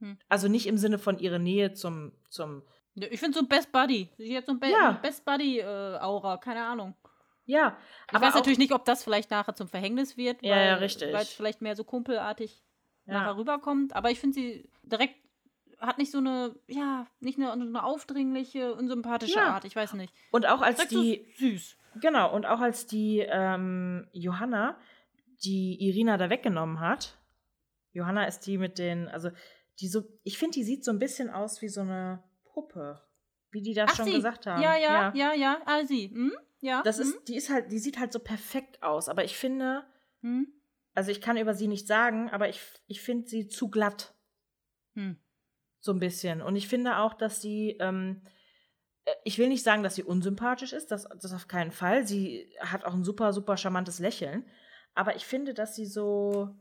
[0.00, 0.18] Hm.
[0.28, 2.62] Also nicht im Sinne von ihre Nähe zum, zum,
[2.96, 4.08] Ich finde so Best Buddy.
[4.18, 4.92] Sie hat so ein Be Ja.
[5.02, 6.94] Best Buddy-Aura, keine Ahnung.
[7.46, 7.76] ja.
[8.12, 11.12] Ich weiß natürlich nicht, ob das vielleicht nachher zum Verhängnis wird, Ja, weil, ja, richtig.
[11.12, 12.63] weil es vielleicht mehr so kumpelartig
[13.06, 13.14] Ja.
[13.14, 13.94] nachher rüberkommt.
[13.94, 15.16] Aber ich finde sie direkt
[15.80, 19.54] hat nicht so eine, ja, nicht eine, eine aufdringliche, unsympathische Ja.
[19.54, 19.64] Art.
[19.64, 20.14] Ich weiß nicht.
[20.30, 21.76] Und auch als Direkt die, so süß.
[22.00, 24.78] genau, und auch als die ähm, Johanna,
[25.44, 27.18] die Irina da weggenommen hat,
[27.92, 29.30] Johanna ist die mit den, also
[29.80, 33.02] die so, ich finde, die sieht so ein bisschen aus wie so eine Puppe,
[33.50, 34.12] wie die das Ach, schon sie.
[34.12, 34.62] gesagt haben.
[34.62, 35.58] Ja, ja, ja, ja.
[35.66, 36.08] Ah, sie.
[36.08, 36.32] Hm?
[36.60, 36.82] Ja.
[36.82, 37.02] Das hm?
[37.04, 39.84] ist, die ist halt, die sieht halt so perfekt aus, aber ich finde,
[40.22, 40.48] Hm?
[40.94, 44.14] Also ich kann über sie nicht sagen, aber ich, ich finde sie zu glatt,
[44.94, 45.16] Hm.
[45.80, 46.40] so ein bisschen.
[46.40, 48.22] Und ich finde auch, dass sie, ähm,
[49.04, 52.06] äh, ich will nicht sagen, dass sie unsympathisch ist, das, das auf keinen Fall.
[52.06, 54.46] Sie hat auch ein super, super charmantes Lächeln.
[54.94, 56.54] Aber ich finde, dass sie so,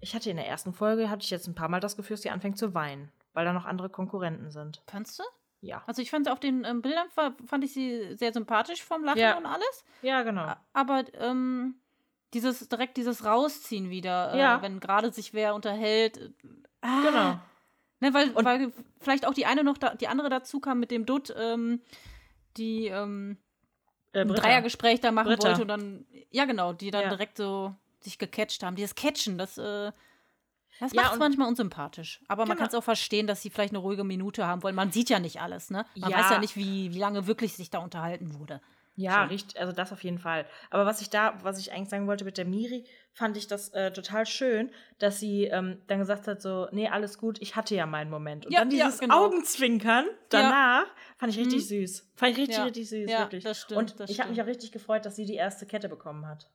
[0.00, 2.22] ich hatte in der ersten Folge, hatte ich jetzt ein paar Mal das Gefühl, dass
[2.22, 4.82] sie anfängt zu weinen, weil da noch andere Konkurrenten sind.
[4.88, 5.22] Fandst du?
[5.60, 5.82] Ja.
[5.86, 9.04] Also ich fand sie auf den ähm, Bildern fa- fand ich sie sehr sympathisch vom
[9.04, 9.38] Lachen Ja.
[9.38, 9.84] und alles.
[10.02, 10.52] Ja, genau.
[10.72, 11.80] Aber ähm,
[12.34, 14.62] dieses direkt dieses Rausziehen wieder, äh, Ja.
[14.62, 16.16] wenn gerade sich wer unterhält.
[16.18, 16.30] äh,
[16.80, 17.40] Ah, Genau.
[18.00, 20.90] Ne, weil, Und- weil vielleicht auch die eine noch da, die andere dazu kam mit
[20.92, 21.80] dem Dutt, ähm,
[22.56, 23.36] die ähm,
[24.12, 24.28] Äh, ein.
[24.28, 25.48] Dreiergespräch da machen Britta.
[25.48, 27.08] wollte und dann, ja genau, die dann Ja.
[27.08, 28.76] direkt so sich gecatcht haben.
[28.76, 29.90] Dieses Catchen, das, äh,
[30.80, 32.20] das Ja, macht es manchmal unsympathisch.
[32.28, 32.58] Aber man Genau.
[32.60, 34.76] kann es auch verstehen, dass sie vielleicht eine ruhige Minute haben wollen.
[34.76, 35.84] Man sieht ja nicht alles, ne?
[35.96, 36.18] Man Ja.
[36.18, 38.60] weiß ja nicht, wie, wie lange wirklich sich da unterhalten wurde.
[39.00, 39.28] Ja, Schon.
[39.28, 40.44] richtig, also das auf jeden Fall.
[40.70, 43.68] Aber was ich da, was ich eigentlich sagen wollte mit der Miri, fand ich das
[43.68, 47.76] äh, total schön, dass sie ähm, dann gesagt hat, so, nee, alles gut, ich hatte
[47.76, 48.46] ja meinen Moment.
[48.46, 49.26] Und Ja, dann ja, dieses genau.
[49.26, 51.66] Augenzwinkern danach fand ich richtig Mhm.
[51.86, 52.10] süß.
[52.16, 52.64] Fand ich richtig, Ja.
[52.64, 53.44] richtig süß, Ja, wirklich.
[53.44, 55.88] das stimmt, Und das ich habe mich auch richtig gefreut, dass sie die erste Kette
[55.88, 56.50] bekommen hat.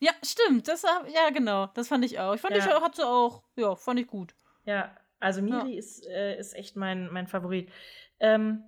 [0.00, 0.66] Ja, stimmt.
[0.66, 1.68] Das, ja, genau.
[1.74, 2.34] Das fand ich auch.
[2.34, 2.66] Ich fand, Ja.
[2.66, 4.34] ich auch- hat sie auch, ja, fand ich gut.
[4.64, 7.70] Ja, also Miri ist, äh, ist echt mein, mein Favorit.
[8.18, 8.64] Ähm,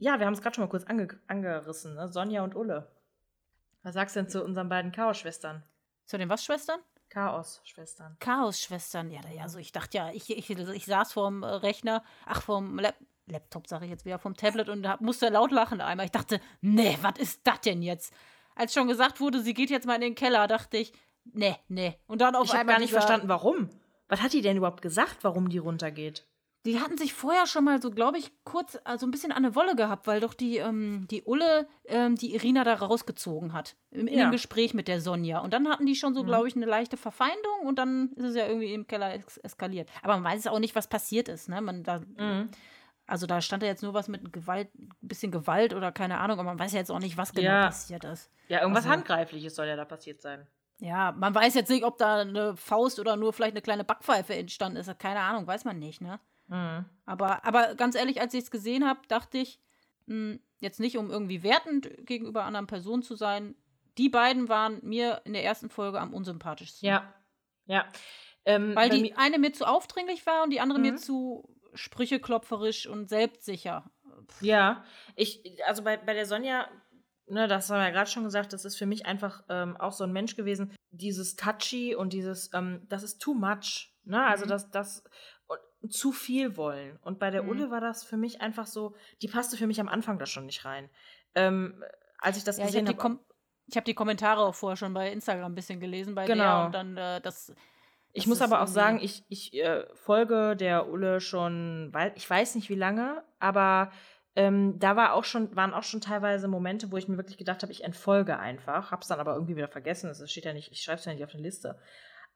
[0.00, 2.08] ja, wir haben es gerade schon mal kurz ange angerissen, ne?
[2.08, 2.90] Sonja und Ulle.
[3.82, 5.62] Was sagst du denn zu unseren beiden Chaos-Schwestern?
[6.06, 6.80] Zu den was, Schwestern?
[7.10, 8.16] Chaos-Schwestern.
[8.18, 12.42] Chaos-Schwestern, ja, ja, also ich dachte ja, ich, ich, ich saß vorm äh, Rechner, ach,
[12.42, 16.06] vorm Lap Laptop, sage ich jetzt wieder, vom Tablet und hab, musste laut lachen einmal.
[16.06, 18.12] Ich dachte, nee, was ist das denn jetzt?
[18.56, 20.92] Als schon gesagt wurde, sie geht jetzt mal in den Keller, dachte ich,
[21.32, 21.96] nee, nee.
[22.08, 23.70] Und dann auf Ich habe einmal gar nicht verstanden, warum.
[24.08, 26.26] Was hat die denn überhaupt gesagt, warum die runtergeht?
[26.66, 29.54] Die hatten sich vorher schon mal so, glaube ich, kurz, also ein bisschen an eine
[29.54, 33.76] Wolle gehabt, weil doch die, ähm, die Ulle ähm, die Irina da rausgezogen hat.
[33.90, 34.26] In, in Ja.
[34.26, 35.38] dem Gespräch mit der Sonja.
[35.38, 36.26] Und dann hatten die schon so, Mhm.
[36.26, 39.88] glaube ich, eine leichte Verfeindung und dann ist es ja irgendwie im Keller es eskaliert.
[40.02, 41.62] Aber man weiß auch nicht, was passiert ist, ne?
[41.62, 42.50] Man da, Mhm.
[43.06, 46.38] also da stand ja jetzt nur was mit Gewalt, ein bisschen Gewalt oder keine Ahnung,
[46.40, 47.66] aber man weiß ja jetzt auch nicht, was genau Ja.
[47.66, 48.30] passiert ist.
[48.48, 50.46] Ja, irgendwas Also- Handgreifliches soll ja da passiert sein.
[50.78, 54.34] Ja, man weiß jetzt nicht, ob da eine Faust oder nur vielleicht eine kleine Backpfeife
[54.34, 54.98] entstanden ist.
[54.98, 56.20] Keine Ahnung, weiß man nicht, ne?
[56.50, 56.84] Mhm.
[57.06, 59.60] Aber, aber ganz ehrlich, als ich es gesehen habe, dachte ich,
[60.06, 63.54] mh, jetzt nicht, um irgendwie wertend gegenüber anderen Personen zu sein,
[63.96, 66.86] die beiden waren mir in der ersten Folge am unsympathischsten.
[66.88, 67.14] Ja.
[67.66, 67.86] Ja.
[68.44, 70.98] Ähm, Weil die eine mir zu aufdringlich war und die andere mir Mhm.
[70.98, 73.90] zu sprücheklopferisch und selbstsicher.
[74.40, 74.84] Ja,
[75.16, 76.66] ich, also bei, bei der Sonja,
[77.26, 79.92] ne, das haben wir ja gerade schon gesagt, das ist für mich einfach ähm, auch
[79.92, 80.72] so ein Mensch gewesen.
[80.90, 83.94] Dieses Touchy und dieses, ähm, das ist too much.
[84.04, 84.22] Ne?
[84.24, 84.48] Also Mhm.
[84.48, 85.04] das, das
[85.88, 86.98] zu viel wollen.
[87.02, 87.48] Und bei der Mhm.
[87.48, 90.46] Ulle war das für mich einfach so, die passte für mich am Anfang da schon
[90.46, 90.90] nicht rein.
[91.34, 91.82] Ähm,
[92.18, 93.16] als ich das Ja, ich habe gesehen die, habe.
[93.16, 93.20] Kom
[93.66, 96.42] ich hab die Kommentare auch vorher schon bei Instagram ein bisschen gelesen bei Genau.
[96.42, 97.54] der und dann äh, das.
[98.12, 102.28] Ich das muss aber auch sagen, ich, ich äh, folge der Ulle schon, weil ich
[102.28, 103.92] weiß nicht wie lange, aber
[104.34, 107.62] ähm, da war auch schon, waren auch schon teilweise Momente, wo ich mir wirklich gedacht
[107.62, 110.10] habe, ich entfolge einfach, hab's dann aber irgendwie wieder vergessen.
[110.10, 111.78] Es steht ja nicht, ich schreibe es ja nicht auf eine Liste.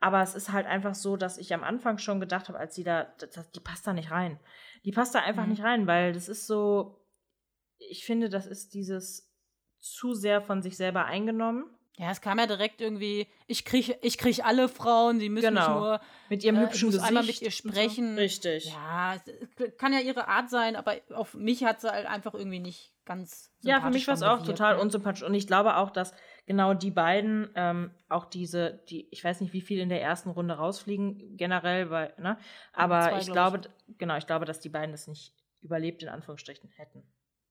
[0.04, 2.84] Aber es ist halt einfach so, dass ich am Anfang schon gedacht habe, als sie
[2.84, 4.38] da, das, die passt da nicht rein.
[4.84, 5.48] Die passt da einfach Mhm.
[5.50, 7.00] nicht rein, weil das ist so,
[7.78, 9.32] ich finde, das ist dieses
[9.80, 11.64] zu sehr von sich selber eingenommen.
[11.96, 15.78] Ja, es kam ja direkt irgendwie, ich krieg, ich krieg alle Frauen, die müssen Genau.
[15.80, 17.08] nur Mit ihrem Äh, ich hübschen muss Gesicht.
[17.08, 17.68] einmal mit ihr und so.
[17.70, 18.18] sprechen.
[18.18, 18.64] Richtig.
[18.66, 22.58] Ja, es kann ja ihre Art sein, aber auf mich hat sie halt einfach irgendwie
[22.60, 24.82] nicht ganz Ja, für mich war es auch total ne?
[24.82, 25.22] unsympathisch.
[25.22, 26.12] Und ich glaube auch, dass
[26.46, 30.30] genau die beiden ähm, auch diese, die, ich weiß nicht, wie viel in der ersten
[30.30, 32.38] Runde rausfliegen, generell, weil, ne?
[32.72, 36.08] Aber Zwei, ich glaub glaube, genau, ich glaube, dass die beiden das nicht überlebt, in
[36.08, 37.02] Anführungsstrichen, hätten.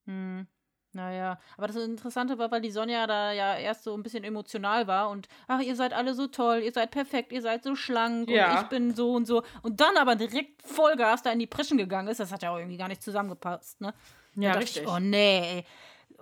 [0.05, 0.47] Hm.
[0.95, 4.85] Naja, aber das Interessante war, weil die Sonja da ja erst so ein bisschen emotional
[4.85, 8.29] war und ach, ihr seid alle so toll, ihr seid perfekt, ihr seid so schlank
[8.29, 8.51] Ja.
[8.51, 9.41] und ich bin so und so.
[9.63, 12.59] Und dann aber direkt Vollgas da in die Prischen gegangen ist, das hat ja auch
[12.59, 13.91] irgendwie gar nicht zusammengepasst, ne?
[14.35, 15.65] Da dachte Ich, oh nee, ey.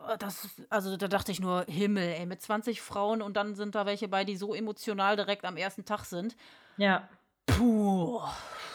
[0.08, 3.76] Oh, Das, also da dachte ich nur, Himmel, ey, mit 20 Frauen und dann sind
[3.76, 6.36] da welche bei, die so emotional direkt am ersten Tag sind.
[6.78, 7.08] Ja.
[7.46, 8.20] Puh.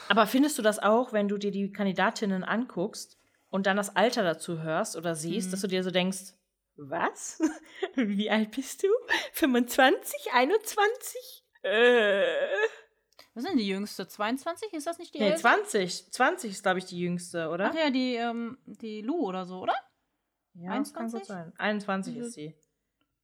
[0.08, 4.22] Aber findest du das auch, wenn du dir die Kandidatinnen anguckst und dann das Alter
[4.22, 5.50] dazu hörst oder siehst, Mhm.
[5.52, 6.34] dass du dir so denkst,
[6.76, 7.40] was?
[7.94, 8.88] Wie alt bist du?
[9.32, 10.32] 25?
[10.32, 11.44] 21?
[11.62, 12.22] Äh.
[13.34, 14.06] Was sind die jüngste?
[14.06, 14.72] 22?
[14.72, 15.42] Ist das nicht die Nee, älteste?
[15.48, 16.12] 20.
[16.12, 17.70] 20 ist, glaube ich, die jüngste, oder?
[17.70, 19.74] Ach ja, die, ähm, die Lu oder so, oder?
[20.58, 21.24] Ja, das kann gut 21?
[21.26, 21.52] sein.
[21.58, 22.22] 21 Mhm.
[22.22, 22.54] ist sie.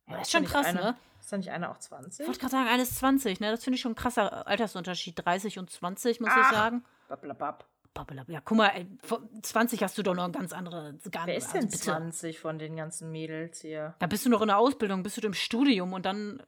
[0.08, 0.96] Ja, das ist schon krass, eine, ne?
[1.20, 2.20] Ist da nicht einer auch 20?
[2.20, 3.50] Ich wollte gerade sagen, eine ist 20, ne?
[3.52, 5.24] Das finde ich schon ein krasser Altersunterschied.
[5.24, 6.52] 30 und 20, muss ich Ach.
[6.52, 6.84] sagen.
[7.08, 7.58] Blablabla.
[7.94, 8.26] Babbelab.
[8.30, 10.94] Ja, guck mal, ey, vor 20 hast du doch noch ein ganz andere.
[11.10, 11.82] Gar, Wer ist also denn bitte.
[11.82, 13.94] 20 von den ganzen Mädels hier?
[13.98, 16.42] Da bist du noch in der Ausbildung, bist du im Studium und dann.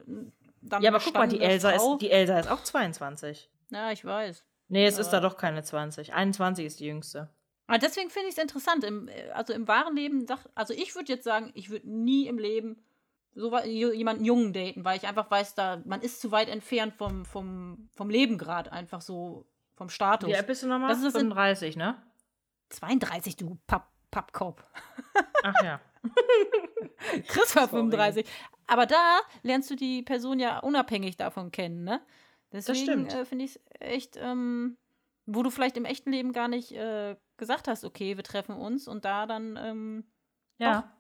[0.63, 1.93] dann Ja, aber guck mal, die Elsa, Frau.
[1.95, 3.51] ist, die Elsa ist auch 22.
[3.71, 4.43] Ja, ich weiß.
[4.69, 6.15] Nee, es ist da Aber- doch keine 20.
[6.15, 7.29] 21 ist die jüngste.
[7.67, 8.85] Aber deswegen finde ich es interessant.
[8.85, 12.39] Im, äh, also im wahren Leben, also ich würde jetzt sagen, ich würde nie im
[12.39, 12.83] Leben
[13.35, 17.25] so jemanden Jungen daten, weil ich einfach weiß, da man ist zu weit entfernt vom,
[17.25, 20.29] vom, vom Leben gerade, einfach so vom Status.
[20.29, 20.89] Wie alt bist du nochmal?
[20.91, 22.01] Das ist das in- 35, ne?
[22.69, 24.63] 32, du Papp, Pappkopf.
[25.43, 25.81] Ach ja.
[27.29, 27.83] Chris war Sorry.
[27.91, 28.27] 35.
[28.67, 32.01] Aber da lernst du die Person ja unabhängig davon kennen, ne?
[32.53, 33.15] Deswegen stimmt.
[33.15, 34.77] äh, finde ich es echt, ähm,
[35.27, 38.87] wo du vielleicht im echten Leben gar nicht äh, gesagt hast, okay, wir treffen uns
[38.89, 40.05] und da dann, ähm,
[40.59, 40.91] Ja.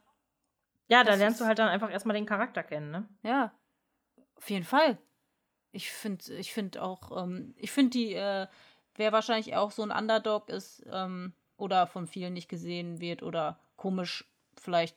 [0.88, 3.08] Ja, da Das lernst du halt dann einfach erstmal den Charakter kennen, ne?
[3.22, 3.52] Ja,
[4.36, 4.98] auf jeden Fall.
[5.72, 8.46] Ich finde, ich finde auch, ähm, ich finde die, äh,
[8.96, 13.58] wer wahrscheinlich auch so ein Underdog ist ähm, oder von vielen nicht gesehen wird oder
[13.76, 14.96] komisch vielleicht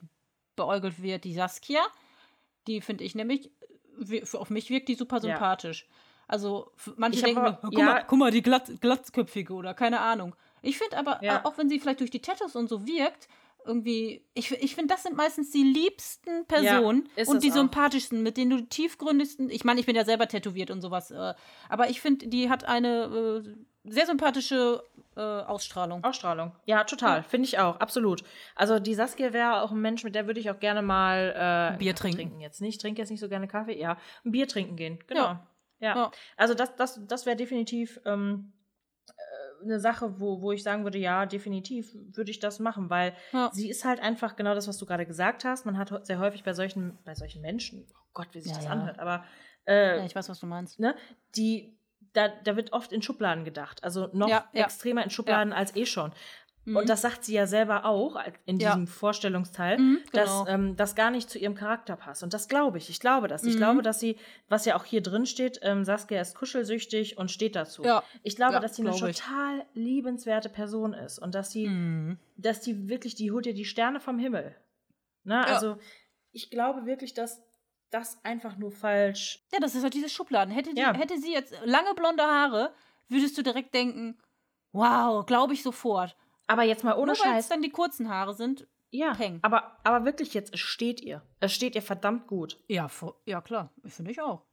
[0.55, 1.81] beäugelt wird, die Saskia.
[2.67, 3.51] Die finde ich nämlich,
[4.33, 5.21] auf mich wirkt die super Ja.
[5.21, 5.87] sympathisch.
[6.27, 7.85] Also f- manche denken, aber- guck, ja.
[7.85, 10.35] mal, guck mal, die glatt, glatzköpfige oder keine Ahnung.
[10.67, 11.37] Ich finde aber, Ja.
[11.37, 13.27] äh, auch wenn sie vielleicht durch die Tattoos und so wirkt,
[13.65, 17.55] irgendwie, ich, ich finde, das sind meistens die liebsten Personen ist und die auch.
[17.55, 19.49] sympathischsten, mit denen du die tiefgründigsten.
[19.49, 21.33] Ich meine, ich bin ja selber tätowiert und sowas, äh,
[21.67, 24.83] aber ich finde, die hat eine äh, sehr sympathische
[25.17, 26.03] äh, Ausstrahlung.
[26.03, 26.51] Ausstrahlung.
[26.65, 27.17] Ja, total.
[27.17, 27.23] Ja.
[27.23, 27.77] Finde ich auch.
[27.79, 28.23] Absolut.
[28.55, 31.77] Also die Saskia wäre auch ein Mensch, mit der würde ich auch gerne mal äh,
[31.77, 32.39] Bier Kaffee trinken.
[32.39, 32.75] jetzt nicht.
[32.75, 33.77] Ich trinke jetzt nicht so gerne Kaffee.
[33.79, 34.99] Ja, ein Bier trinken gehen.
[35.07, 35.23] Genau.
[35.23, 35.47] Ja.
[35.79, 35.95] Ja.
[35.95, 36.11] Ja.
[36.37, 38.56] Also das, das, das wäre definitiv ähm, äh,
[39.63, 43.49] eine Sache, wo, wo ich sagen würde, ja, definitiv würde ich das machen, weil Ja.
[43.53, 45.65] sie ist halt einfach genau das, was du gerade gesagt hast.
[45.65, 48.65] Man hat sehr häufig bei solchen, bei solchen Menschen, oh Gott, wie sich Ja, das
[48.65, 48.71] ja.
[48.71, 49.23] anhört, aber
[49.67, 50.79] äh, ich weiß, was du meinst.
[50.79, 50.95] ne,
[51.35, 51.77] die
[52.13, 53.83] da, da wird oft in Schubladen gedacht.
[53.83, 56.13] Also noch extremer in Schubladen als eh schon.
[56.67, 56.75] Mhm.
[56.75, 58.71] Und das sagt sie ja selber auch in Ja.
[58.71, 60.47] diesem Vorstellungsteil, Mhm, dass genau.
[60.47, 62.23] ähm, das gar nicht zu ihrem Charakter passt.
[62.23, 62.89] Und das glaube ich.
[62.89, 63.43] Ich glaube das.
[63.45, 63.57] Ich Mhm.
[63.59, 64.17] glaube, dass sie,
[64.49, 67.83] was ja auch hier drin steht, ähm, Saskia ist kuschelsüchtig und steht dazu.
[67.83, 68.03] Ja.
[68.21, 69.17] Ich glaube, Ja, dass sie eine glaube ich.
[69.19, 72.19] total liebenswerte Person ist und dass sie, Mhm.
[72.35, 74.53] dass die wirklich, die holt ihr die Sterne vom Himmel.
[75.23, 75.35] Ne?
[75.35, 75.43] Ja.
[75.43, 75.77] Also
[76.33, 77.41] ich glaube wirklich, dass
[77.91, 79.41] das einfach nur falsch.
[79.53, 80.53] Ja, das ist halt diese Schubladen.
[80.53, 80.93] Hätte, die, Ja.
[80.93, 82.73] hätte sie jetzt lange blonde Haare,
[83.07, 84.17] würdest du direkt denken,
[84.73, 86.15] wow, glaube ich sofort.
[86.47, 87.49] Aber jetzt mal ohne Nur weil es Scheiß.
[87.49, 88.67] dann die kurzen Haare sind.
[88.89, 89.39] Ja, peng.
[89.41, 91.21] aber, aber wirklich jetzt, es steht ihr.
[91.41, 92.57] Es steht ihr verdammt gut.
[92.69, 92.89] Ja,
[93.25, 93.73] ja klar.
[93.85, 94.45] Finde ich auch.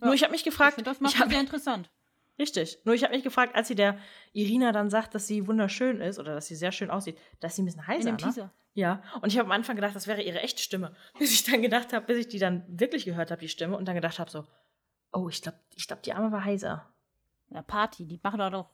[0.00, 1.90] Nur ich habe mich Ich gefragt, finde, das macht ich sie hab, sehr interessant.
[2.38, 2.78] richtig.
[2.84, 3.98] Nur ich habe mich gefragt, als sie der
[4.32, 7.62] Irina dann sagt, dass sie wunderschön ist oder dass sie sehr schön aussieht, dass sie
[7.62, 8.22] ein bisschen In heiser, dem ne?
[8.22, 8.50] Teaser.
[8.74, 10.94] Ja, und ich habe am Anfang gedacht, das wäre ihre echte Stimme.
[11.18, 13.86] Bis ich dann gedacht habe, bis ich die dann wirklich gehört habe, die Stimme, und
[13.86, 14.46] dann gedacht habe so,
[15.12, 16.88] oh, ich glaube, ich glaub, die Arme war heiser.
[17.48, 18.06] Ja, Party.
[18.06, 18.70] Die machen da doch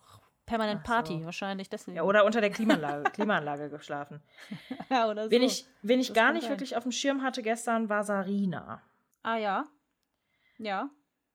[0.46, 0.92] permanent so.
[0.92, 1.24] Party.
[1.24, 1.96] Wahrscheinlich deswegen.
[1.96, 4.22] Ja, oder unter der Klimaanlage, Klimaanlage geschlafen.
[4.90, 5.30] Ja, oder so.
[5.30, 6.52] Wen ich, wen ich Das gar nicht sein.
[6.52, 8.82] wirklich auf dem Schirm hatte gestern, war Sarina.
[9.22, 9.64] ah, ja.
[10.58, 10.88] Ja.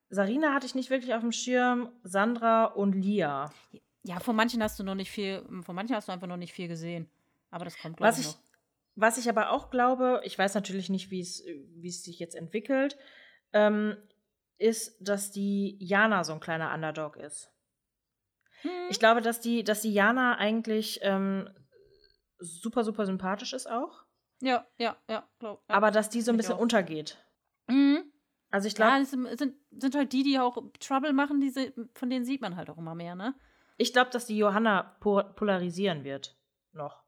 [0.10, 3.52] Sarina hatte ich nicht wirklich auf dem Schirm, Sandra und Lia.
[4.04, 6.54] Ja, von manchen hast du noch nicht viel, von manchen hast du einfach noch nicht
[6.54, 7.10] viel gesehen.
[7.52, 8.38] Aber das kommt, glaube Was ich, noch.
[8.95, 11.43] was ich aber auch glaube, ich weiß natürlich nicht, wie es
[11.76, 12.97] wie es sich jetzt entwickelt,
[13.54, 13.95] ähm,
[14.58, 17.52] ist, dass die Jana so ein kleiner Underdog ist.
[18.62, 18.69] Hm.
[18.89, 21.50] Ich glaube, dass die, dass die Jana eigentlich ähm,
[22.39, 24.04] super, super sympathisch ist auch,
[24.41, 25.76] ja, ja, ja, glaub, ja.
[25.76, 27.17] aber dass die so ein bisschen untergeht.
[27.67, 28.12] Mhm.
[28.50, 31.74] Also ich Ja, glaube, das sind, sind, sind halt die, die auch Trouble machen, diese,
[31.93, 33.36] von denen sieht man halt auch immer mehr, ne?
[33.78, 36.38] ich glaube, dass die Johanna po polarisieren wird.
[36.74, 37.04] Noch.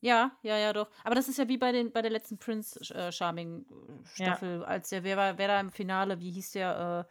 [0.00, 0.88] Ja, ja, ja, doch.
[1.04, 3.92] Aber das ist ja wie bei, den, bei der letzten Prince äh, Charming äh,
[4.24, 4.26] Ja.
[4.26, 7.06] Staffel, als der, wer war, wer da im Finale, wie hieß der,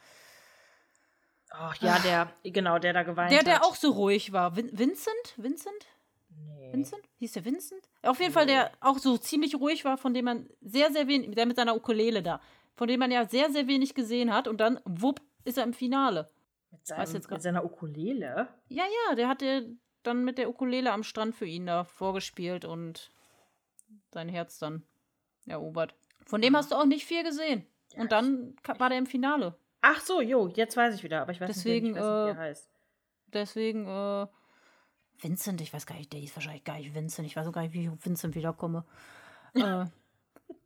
[1.57, 3.47] Oh, ja, der, genau, der da geweint der, hat.
[3.47, 4.55] der auch so ruhig war.
[4.55, 5.33] Vin Vincent?
[5.37, 5.87] Vincent?
[6.29, 6.73] Nee.
[6.73, 7.01] Vincent?
[7.17, 7.81] Hieß der Vincent?
[8.01, 11.33] Auf jeden Fall, der auch so ziemlich ruhig war, von dem man sehr, sehr wenig,
[11.35, 12.41] der mit seiner Ukulele da,
[12.75, 15.73] von dem man ja sehr, sehr wenig gesehen hat und dann, wupp, ist er im
[15.73, 16.29] Finale.
[16.71, 18.49] Mit, seinem, jetzt mit seiner Ukulele?
[18.67, 19.63] Ja, ja, der hat der
[20.03, 23.11] dann mit der Ukulele am Strand für ihn da vorgespielt und
[24.11, 24.83] sein Herz dann
[25.47, 25.95] erobert.
[26.25, 27.65] Von dem hast du auch nicht viel gesehen.
[27.95, 29.55] Und dann war der im Finale.
[29.87, 32.25] Ach so, jo, jetzt weiß ich wieder, aber ich weiß Deswegen, nicht, ich weiß nicht
[32.25, 32.69] wie äh, er heißt.
[33.27, 34.27] Deswegen, äh,
[35.19, 37.27] Vincent, ich weiß gar nicht, der ist wahrscheinlich gar nicht Vincent.
[37.27, 38.83] Ich weiß auch gar nicht, wie ich auf Vincent wiederkomme.
[39.53, 39.85] äh,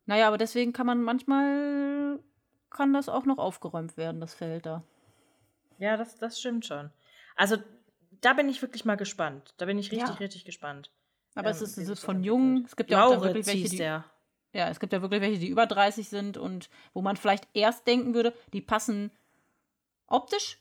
[0.06, 2.18] naja, aber deswegen kann man manchmal,
[2.70, 4.82] kann das auch noch aufgeräumt werden, das Feld da.
[5.78, 6.90] Ja, das, das stimmt schon.
[7.36, 7.56] Also,
[8.22, 9.54] da bin ich wirklich mal gespannt.
[9.58, 10.14] Da bin ich richtig, Ja.
[10.14, 10.90] richtig gespannt.
[11.34, 12.26] Aber Ähm, es ist, es ist von entwickelt.
[12.40, 12.64] jung.
[12.64, 14.04] Es gibt ja auch wirklich welche, hieß die, der.
[14.52, 17.86] Ja, es gibt ja wirklich welche, die über 30 sind und wo man vielleicht erst
[17.86, 19.10] denken würde, die passen
[20.06, 20.58] optisch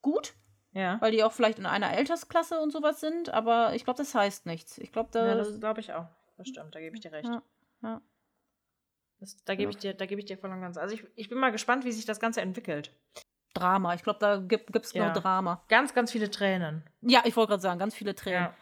[0.00, 0.34] gut,
[0.72, 1.00] Ja.
[1.00, 4.46] weil die auch vielleicht in einer Altersklasse und sowas sind, aber ich glaube, das heißt
[4.46, 4.78] nichts.
[4.78, 5.26] Ich glaube, da.
[5.26, 6.06] ja, das glaube ich auch.
[6.36, 7.28] Das stimmt, da gebe ich dir recht.
[7.28, 7.42] Ja,
[7.82, 8.00] ja.
[9.18, 10.76] Das, da gebe ich dir, da gebe ich dir voll und ganz.
[10.76, 12.92] Also ich, ich bin mal gespannt, wie sich das Ganze entwickelt.
[13.54, 13.94] Drama.
[13.94, 15.04] Ich glaube, da gibt es Ja.
[15.04, 15.62] nur Drama.
[15.68, 16.82] Ganz, ganz viele Tränen.
[17.02, 18.44] Ja, ich wollte gerade sagen, ganz viele Tränen.
[18.44, 18.54] Ja.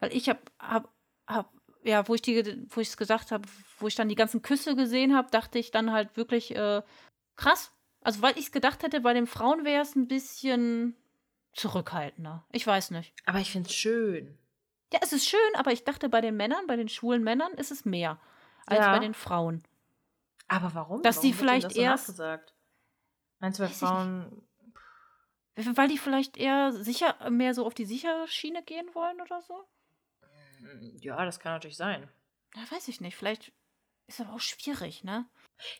[0.00, 0.88] Weil ich habe, hab,
[1.28, 4.42] hab, ja, wo ich die, wo ich es gesagt habe, wo ich dann die ganzen
[4.42, 6.82] Küsse gesehen habe, dachte ich dann halt wirklich äh,
[7.36, 7.72] krass.
[8.02, 10.96] Also weil ich es gedacht hätte, bei den Frauen wäre es ein bisschen
[11.52, 12.44] zurückhaltender.
[12.52, 13.12] Ich weiß nicht.
[13.26, 14.38] Aber ich finde es schön.
[14.92, 17.70] Ja, es ist schön, aber ich dachte, bei den Männern, bei den schwulen Männern ist
[17.70, 18.18] es mehr
[18.66, 18.92] als Ja.
[18.92, 19.62] bei den Frauen.
[20.48, 21.02] Aber warum?
[21.02, 22.54] Dass warum die vielleicht das so erst- nachgesagt?
[23.38, 23.68] Meinst du, bei.
[23.70, 24.42] Frauen.
[25.56, 29.64] Weil die vielleicht eher sicher, mehr so auf die sichere Schiene gehen wollen oder so?
[31.00, 32.08] Ja, das kann natürlich sein.
[32.54, 33.16] Ja, weiß ich nicht.
[33.16, 33.52] Vielleicht
[34.06, 35.26] ist aber auch schwierig, ne?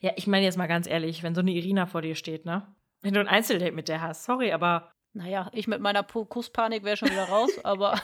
[0.01, 2.75] Ja, ich meine jetzt mal ganz ehrlich, wenn so eine Irina vor dir steht, ne?
[3.01, 4.93] Wenn du ein Einzeldate mit der hast, sorry, aber.
[5.13, 8.01] Naja, ich mit meiner Kusspanik wäre schon wieder raus, aber.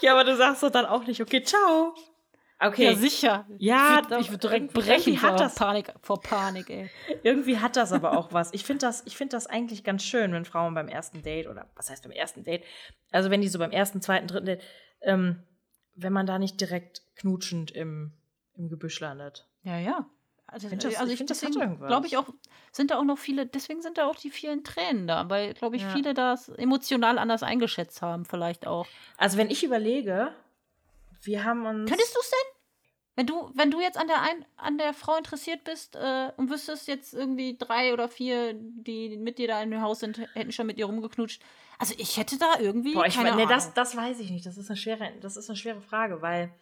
[0.00, 1.94] Ja, aber du sagst doch dann auch nicht, okay, ciao.
[2.58, 3.46] Okay, Ja, sicher.
[3.58, 6.88] Ja, ich würde doch, würd direkt brechen irgendwie hat vor das- Panik, vor Panik, ey.
[7.22, 8.52] irgendwie hat das aber auch was.
[8.54, 11.70] Ich finde das, ich find das eigentlich ganz schön, wenn Frauen beim ersten Date oder
[11.76, 12.64] was heißt beim ersten Date,
[13.12, 14.62] also wenn die so beim ersten, zweiten, dritten Date,
[15.02, 15.42] ähm,
[15.96, 18.12] wenn man da nicht direkt knutschend im,
[18.54, 19.46] im Gebüsch landet.
[19.62, 20.06] Ja, ja.
[20.48, 22.26] Also, find das- also ich ich find, das glaube ich auch,
[22.70, 25.74] sind da auch noch viele, deswegen sind da auch die vielen Tränen da, weil, glaube
[25.74, 25.88] ich, Ja.
[25.90, 28.86] viele das emotional anders eingeschätzt haben, vielleicht auch.
[29.16, 30.32] Also wenn ich überlege,
[31.22, 31.90] wir haben uns.
[31.90, 32.55] Könntest du es denn?
[33.16, 36.50] Wenn du, wenn du jetzt an der, ein, an der Frau interessiert bist äh, und
[36.50, 40.52] wüsstest jetzt irgendwie drei oder vier, die mit dir da in dem Haus sind, hätten
[40.52, 41.42] schon mit dir rumgeknutscht.
[41.78, 42.94] Also ich hätte da irgendwie.
[42.94, 44.44] Boah, ich nee, das, das weiß ich nicht.
[44.44, 46.52] Das ist eine schwere, das ist eine schwere Frage, weil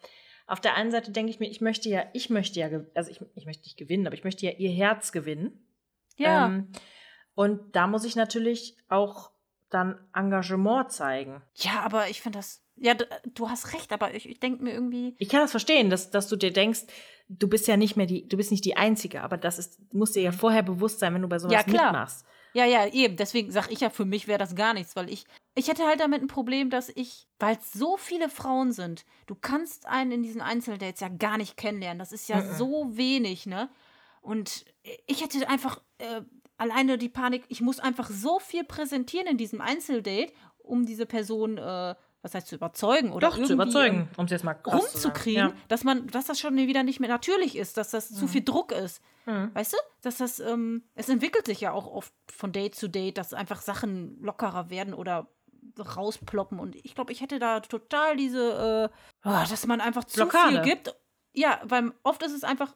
[0.47, 3.19] auf der einen Seite denke ich mir, ich möchte ja, ich möchte ja, also ich,
[3.35, 5.67] ich möchte nicht gewinnen, aber ich möchte ja ihr Herz gewinnen.
[6.15, 6.47] ja.
[6.47, 6.71] Ähm,
[7.35, 9.31] und da muss ich natürlich auch
[9.69, 11.41] dann Engagement zeigen.
[11.55, 12.64] Ja, aber ich finde das.
[12.77, 15.15] Ja, du, du hast recht, aber ich, ich denke mir irgendwie.
[15.17, 16.81] Ich kann das verstehen, dass, dass du dir denkst,
[17.29, 20.11] du bist ja nicht mehr die, du bist nicht die Einzige, aber das ist, muss
[20.11, 21.91] dir ja vorher bewusst sein, wenn du bei sowas Ja, klar.
[21.91, 22.25] mitmachst.
[22.53, 23.17] Ja, ja, eben.
[23.17, 25.25] Deswegen sage ich ja, für mich wäre das gar nichts, weil ich.
[25.55, 29.35] Ich hätte halt damit ein Problem, dass ich, weil es so viele Frauen sind, du
[29.35, 31.99] kannst einen in diesen Einzeldates ja gar nicht kennenlernen.
[31.99, 32.57] Das ist ja Mhm.
[32.57, 33.69] so wenig, ne?
[34.21, 34.65] Und
[35.07, 36.21] ich hätte einfach äh,
[36.57, 41.57] alleine die Panik, ich muss einfach so viel präsentieren in diesem Einzeldate, um diese Person,
[41.57, 45.49] äh, was heißt zu überzeugen oder Doch, zu überzeugen, um es jetzt mal krass rumzukriegen,
[45.49, 45.53] Ja.
[45.67, 48.71] dass man, dass das schon wieder nicht mehr natürlich ist, dass das zu viel Druck
[48.71, 48.99] ist.
[49.27, 49.51] Mhm.
[49.53, 49.77] Weißt du?
[50.01, 53.61] Dass das, ähm, es entwickelt sich ja auch oft von Date zu Date, dass einfach
[53.61, 55.27] Sachen lockerer werden oder
[55.79, 56.59] rausploppen.
[56.59, 58.89] Und ich glaube, ich hätte da total diese,
[59.23, 60.49] äh, oh, dass man einfach zu Blockade.
[60.49, 60.95] viel gibt.
[61.33, 62.73] Ja, weil oft ist es einfach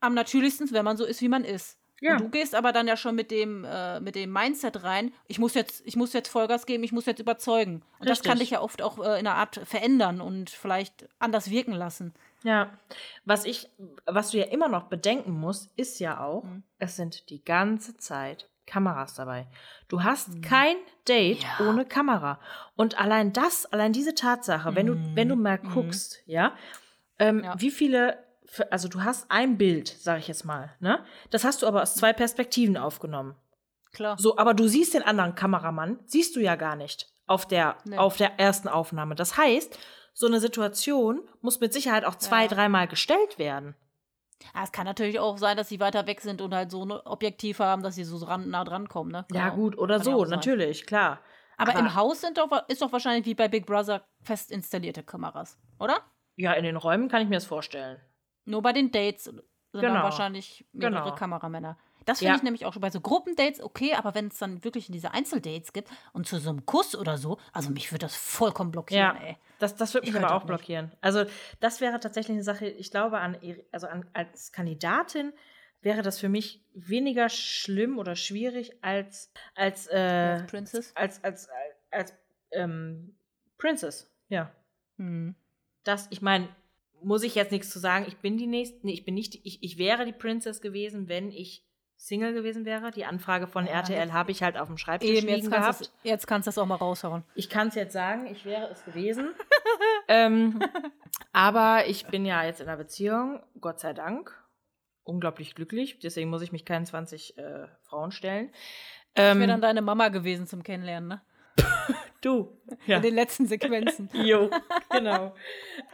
[0.00, 1.78] am natürlichsten, wenn man so ist, wie man ist.
[2.00, 2.12] Ja.
[2.14, 5.38] Und du gehst aber dann ja schon mit dem, äh, mit dem Mindset rein, ich
[5.38, 7.82] muss jetzt, ich muss jetzt Vollgas geben, ich muss jetzt überzeugen.
[7.98, 8.28] Und das Richtig.
[8.30, 12.12] kann dich ja oft auch äh, in einer Art verändern und vielleicht anders wirken lassen.
[12.42, 12.76] Ja,
[13.24, 13.70] was ich,
[14.06, 16.62] was du ja immer noch bedenken musst, ist ja auch, Mhm.
[16.78, 19.46] es sind die ganze Zeit Kameras dabei.
[19.88, 20.76] Du hast kein
[21.08, 21.64] Date Mhm.
[21.64, 21.70] Ja.
[21.70, 22.40] ohne Kamera.
[22.76, 25.16] Und allein das, allein diese Tatsache, wenn du, Mhm.
[25.16, 25.70] wenn du mal Mhm.
[25.70, 26.54] guckst, ja,
[27.18, 27.54] ähm, Ja.
[27.60, 28.23] wie viele,
[28.70, 31.04] also du hast ein Bild, sag ich jetzt mal, ne?
[31.30, 33.34] Das hast du aber aus zwei Perspektiven aufgenommen.
[33.92, 34.16] Klar.
[34.18, 37.96] So, aber du siehst den anderen Kameramann, siehst du ja gar nicht auf der, Nee.
[37.96, 39.14] auf der ersten Aufnahme.
[39.14, 39.78] Das heißt,
[40.12, 42.48] so eine Situation muss mit Sicherheit auch zwei, Ja.
[42.48, 43.74] dreimal gestellt werden.
[44.52, 46.90] Ah, es kann natürlich auch sein, dass sie weiter weg sind und halt so ein
[46.92, 49.24] Objektiv haben, dass sie so dran, nah dran kommen, ne?
[49.32, 49.54] Ja, Genau.
[49.56, 51.20] gut, oder Kann ja so, natürlich, klar.
[51.56, 55.02] Aber, Aber- im Haus sind doch, ist doch wahrscheinlich wie bei Big Brother fest installierte
[55.04, 55.98] Kameras, oder?
[56.36, 58.00] Ja, in den Räumen kann ich mir das vorstellen.
[58.44, 60.02] Nur bei den Dates sind dann Genau.
[60.02, 61.14] wahrscheinlich mehrere Genau.
[61.14, 61.78] Kameramänner.
[62.04, 62.36] Das finde Ja.
[62.36, 65.72] ich nämlich auch schon bei so Gruppendates okay, aber wenn es dann wirklich diese Einzeldates
[65.72, 69.16] gibt und zu so einem Kuss oder so, also mich würde das vollkommen blockieren, Ja,
[69.16, 69.38] ey.
[69.58, 70.46] das, das würde Ich mich aber auch nicht.
[70.46, 70.92] blockieren.
[71.00, 71.24] Also,
[71.60, 73.36] das wäre tatsächlich eine Sache, ich glaube, an,
[73.72, 75.32] also an, als Kandidatin
[75.80, 79.94] wäre das für mich weniger schlimm oder schwierig als, als, äh,
[80.32, 80.94] Als Princess?
[80.94, 81.48] als, als, als,
[81.90, 82.14] als
[82.52, 83.18] ähm,
[83.58, 84.10] Princess.
[84.28, 84.54] Ja.
[84.98, 85.34] Hm.
[85.84, 86.48] Das, ich meine,
[87.04, 89.62] muss ich jetzt nichts zu sagen, ich bin die nächste, nee, ich bin nicht, ich,
[89.62, 91.64] ich wäre die Princess gewesen, wenn ich
[91.96, 92.90] Single gewesen wäre.
[92.90, 95.80] Die Anfrage von Ja, RTL habe ich halt auf dem Schreibtisch Eben, jetzt liegen kannst,
[95.80, 95.80] gehabt.
[95.80, 97.24] du's- jetzt kannst du das auch mal raushauen.
[97.34, 99.30] Ich kann es jetzt sagen, ich wäre es gewesen.
[100.08, 100.60] ähm,
[101.32, 104.38] aber ich bin ja jetzt in einer Beziehung, Gott sei Dank.
[105.04, 108.50] Unglaublich glücklich, deswegen muss ich mich keinen 20 äh, Frauen stellen.
[109.14, 111.22] Ähm, wäre dann deine Mama gewesen zum Kennenlernen, ne?
[112.24, 112.60] du.
[112.86, 112.96] Ja.
[112.96, 114.08] In den letzten Sequenzen.
[114.14, 114.50] Jo,
[114.90, 115.34] genau.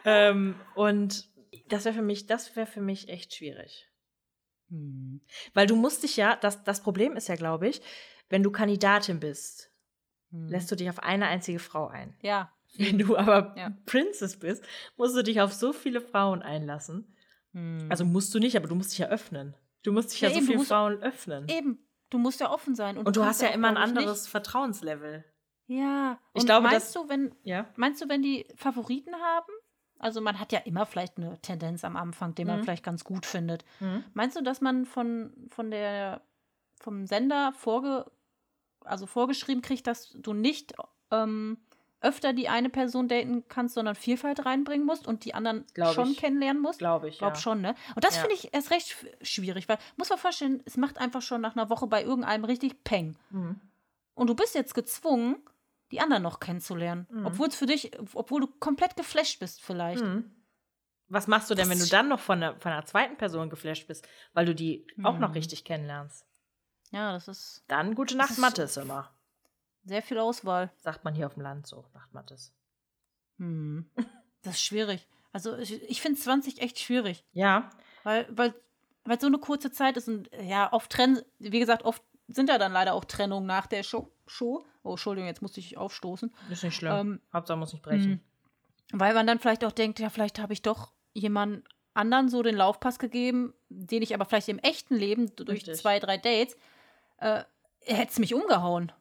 [0.04, 1.28] ähm, und
[1.68, 3.88] das wäre für mich, das wäre für mich echt schwierig.
[4.68, 5.20] Hm.
[5.54, 7.80] Weil du musst dich ja, das, das Problem ist ja, glaube ich,
[8.28, 9.68] wenn du Kandidatin bist,
[10.30, 10.46] Hm.
[10.48, 12.16] lässt du dich auf eine einzige Frau ein.
[12.22, 12.52] Ja.
[12.76, 13.72] Wenn du aber Ja.
[13.86, 14.64] Princess bist,
[14.96, 17.16] musst du dich auf so viele Frauen einlassen.
[17.52, 17.86] Hm.
[17.88, 19.56] Also musst du nicht, aber du musst dich ja öffnen.
[19.82, 21.48] Du musst dich ja, Ja, so eben, musst- Frauen öffnen.
[21.48, 22.96] Eben, du musst ja offen sein.
[22.96, 25.24] Und, Und du hast ja immer ein anderes Vertrauenslevel.
[25.70, 26.18] Ja.
[26.34, 27.66] Ich Und glaube, meinst dass- du, wenn Ja.
[27.76, 29.52] meinst du, wenn die Favoriten haben?
[30.00, 32.64] Also man hat ja immer vielleicht eine Tendenz am Anfang, den man Mhm.
[32.64, 33.64] vielleicht ganz gut findet.
[33.80, 34.02] Mhm.
[34.14, 36.22] Meinst du, dass man von, von der
[36.80, 38.10] vom Sender vorge,
[38.84, 40.74] also vorgeschrieben kriegt, dass du nicht
[41.12, 41.58] ähm,
[42.00, 46.12] öfter die eine Person daten kannst, sondern Vielfalt reinbringen musst und die anderen Glaub schon
[46.12, 46.16] ich.
[46.16, 46.78] kennenlernen musst?
[46.78, 47.18] Glaube ich.
[47.18, 47.38] Glaub ja.
[47.40, 47.74] schon, ne?
[47.94, 48.22] Und das Ja.
[48.22, 51.54] finde ich erst recht sch- schwierig, weil muss man vorstellen, es macht einfach schon nach
[51.56, 53.16] einer Woche bei irgendeinem richtig Peng.
[53.28, 53.60] Mhm.
[54.14, 55.36] Und du bist jetzt gezwungen,
[55.90, 57.06] die anderen noch kennenzulernen.
[57.10, 57.26] Mhm.
[57.26, 60.02] Obwohl es für dich, obwohl du komplett geflasht bist, vielleicht.
[60.04, 60.30] Mhm.
[61.08, 63.50] Was machst du denn, Das wenn du dann noch von einer, von einer zweiten Person
[63.50, 65.34] geflasht bist, weil du die auch noch Mhm.
[65.34, 66.24] richtig kennenlernst?
[66.92, 69.12] Ja, das ist Dann gute Nacht, Mathis immer.
[69.84, 70.70] sehr viel Auswahl.
[70.78, 72.52] Sagt man hier auf dem Land so, Nacht, Mathis.
[73.38, 73.90] Hm.
[74.42, 75.06] Das ist schwierig.
[75.32, 77.68] Also ich, ich finde 20 echt schwierig, Ja,
[78.04, 78.54] weil, weil,
[79.04, 82.58] weil so eine kurze Zeit ist und ja, oft trennen, wie gesagt, oft sind ja
[82.58, 84.10] dann leider auch Trennungen nach der Show.
[84.26, 84.64] Show.
[84.82, 86.32] Oh, Entschuldigung, jetzt musste ich aufstoßen.
[86.50, 86.92] ist nicht schlimm.
[86.92, 88.22] Ähm, Hauptsache muss nicht brechen.
[88.92, 91.64] Weil man dann vielleicht auch denkt, ja, vielleicht habe ich doch jemand
[91.94, 95.76] anderen so den Laufpass gegeben, den ich aber vielleicht im echten Leben durch Richtig.
[95.76, 96.56] zwei, drei Dates,
[97.18, 97.44] äh,
[97.80, 98.92] hätte es mich umgehauen.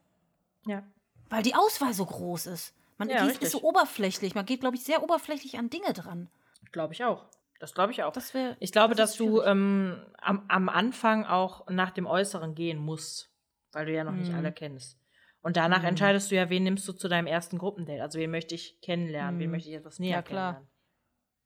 [0.65, 0.83] Ja.
[1.29, 2.73] Weil die Auswahl so groß ist.
[2.97, 4.35] Man Ja, ist so oberflächlich.
[4.35, 6.29] Man geht, glaube ich, sehr oberflächlich an Dinge dran.
[6.71, 7.25] Glaube ich auch.
[7.59, 8.15] Das glaube ich auch.
[8.33, 8.55] Wäre.
[8.59, 13.29] ich glaube, das dass du ähm, am, am Anfang auch nach dem Äußeren gehen musst,
[13.73, 14.35] weil du ja noch nicht Mhm.
[14.37, 14.97] alle kennst.
[15.41, 15.89] Und danach Mhm.
[15.89, 18.01] entscheidest du ja, wen nimmst du zu deinem ersten Gruppendate.
[18.01, 19.51] Also wen möchte ich kennenlernen, wen Mhm.
[19.51, 20.53] möchte ich etwas näher Ja, klar.
[20.53, 20.69] kennenlernen.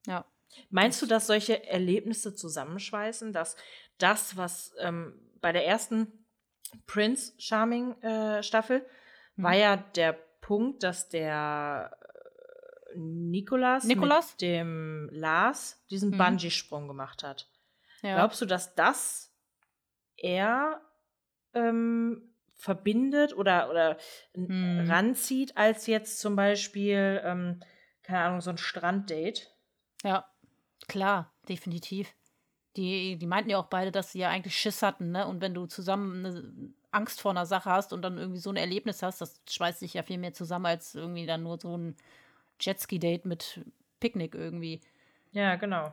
[0.08, 0.26] Ja.
[0.70, 3.56] Meinst du, dass solche Erlebnisse zusammenschweißen, dass
[3.98, 6.26] das, was ähm, bei der ersten
[6.86, 8.86] Prince Charming äh, Staffel
[9.36, 9.60] war Hm.
[9.60, 11.98] ja der Punkt, dass der
[12.96, 14.32] Nikolas, Nikolas?
[14.34, 16.18] mit dem Lars diesen Mhm.
[16.18, 17.50] Bungee-Sprung gemacht hat.
[18.02, 18.16] Ja.
[18.16, 19.34] Glaubst du, dass das
[20.18, 20.82] eher
[21.54, 23.98] ähm, verbindet oder, oder
[24.34, 24.90] n- Hm.
[24.90, 27.60] ranzieht, als jetzt zum Beispiel, ähm,
[28.04, 29.42] keine Ahnung, so ein Stranddate?
[30.04, 30.26] Ja,
[30.88, 32.14] klar, definitiv.
[32.76, 35.28] Die, die meinten ja auch beide, dass sie ja eigentlich Schiss hatten, ne?
[35.28, 38.56] Und wenn du zusammen eine Angst vor einer Sache hast und dann irgendwie so ein
[38.56, 41.96] Erlebnis hast, das schweißt dich ja viel mehr zusammen als irgendwie dann nur so ein
[42.66, 43.62] Jetski-Date mit
[44.00, 44.82] Picknick irgendwie.
[45.32, 45.92] Ja, genau.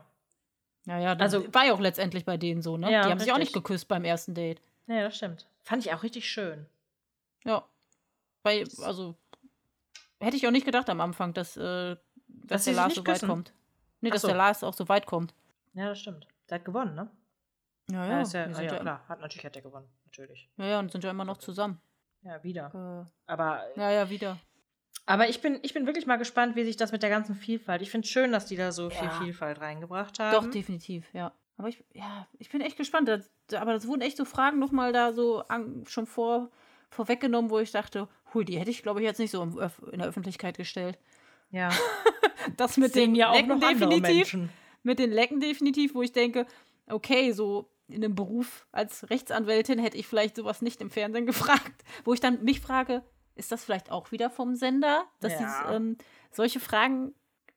[0.85, 2.91] Ja, ja, das Also- war ja auch letztendlich bei denen so, ne?
[2.91, 3.63] Ja, die haben sich auch nicht richtig.
[3.63, 4.61] geküsst beim ersten Date.
[4.87, 5.47] Ja, das stimmt.
[5.63, 6.65] Fand ich auch richtig schön.
[7.45, 7.63] Ja.
[8.43, 9.15] Bei, also,
[10.19, 11.61] hätte ich auch nicht gedacht am Anfang, dass, äh,
[11.93, 11.97] Dass
[12.47, 13.29] dass, der Lars so weit küssen?
[13.29, 13.53] kommt.
[14.01, 14.27] Nee, Ach dass so.
[14.29, 15.33] der Lars auch so weit kommt.
[15.73, 16.27] Ja, das stimmt.
[16.49, 17.09] Der hat gewonnen, ne?
[17.91, 19.07] Ja, Ja, ja, sind ja ja, klar.
[19.07, 19.87] Hat, natürlich hat er gewonnen.
[20.05, 20.49] Natürlich.
[20.57, 21.79] ja, ja, und sind ja immer noch zusammen.
[22.23, 23.05] Ja, wieder.
[23.07, 24.37] Äh, Aber, ja, ja, wieder.
[25.11, 27.81] Aber ich, bin, ich bin wirklich mal gespannt, wie sich das mit der ganzen Vielfalt.
[27.81, 29.19] Ich finde es schön, dass die da so viel Ja.
[29.21, 30.51] Vielfalt reingebracht Doch, haben.
[30.51, 31.31] definitiv, ja.
[31.57, 33.07] Aber ich, ja, ich bin echt gespannt.
[33.07, 36.49] Das, aber das wurden echt so Fragen nochmal da so an, schon vor,
[36.89, 40.07] vorweggenommen, wo ich dachte, hui, die hätte ich, glaube ich, jetzt nicht so in der
[40.07, 40.97] Öffentlichkeit gestellt.
[41.51, 41.69] ja.
[42.57, 44.35] Das mit Sehen den ja auch Lecken noch definitiv.
[44.81, 46.47] Mit den Lecken definitiv, wo ich denke,
[46.89, 51.83] okay, so in einem Beruf als Rechtsanwältin hätte ich vielleicht sowas nicht im Fernsehen gefragt.
[52.03, 53.03] Wo ich dann mich frage,
[53.35, 55.39] ist das vielleicht auch wieder vom Sender, dass Ja.
[55.67, 55.97] sie ähm,
[56.31, 57.13] solche Fragen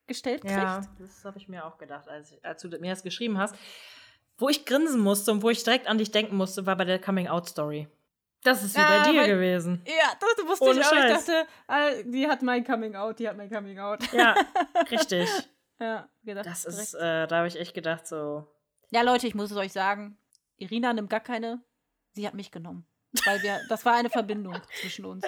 [0.07, 0.53] gestellt kriegt?
[0.55, 3.55] Ja, das habe ich mir auch gedacht, als, als du mir das geschrieben hast.
[4.37, 6.99] Wo ich grinsen musste und wo ich direkt an dich denken musste, war bei der
[6.99, 7.87] Coming-out-Story.
[8.43, 9.81] Das ist wie Ja, bei dir weil- gewesen.
[9.87, 10.91] Ja, das wusste Ohne ich auch.
[10.91, 11.25] Ich Scheiß.
[11.25, 14.11] dachte, äh, die hat mein Coming Out, die hat mein Coming Out.
[14.13, 14.35] Ja,
[14.91, 15.27] richtig.
[15.79, 18.47] Ja, gedacht, Das ist, äh, da habe ich echt gedacht, so.
[18.91, 20.17] Ja, Leute, ich muss es euch sagen,
[20.57, 21.61] Irina nimmt gar keine,
[22.11, 22.85] sie hat mich genommen.
[23.25, 25.23] Weil wir, das war eine Verbindung zwischen uns.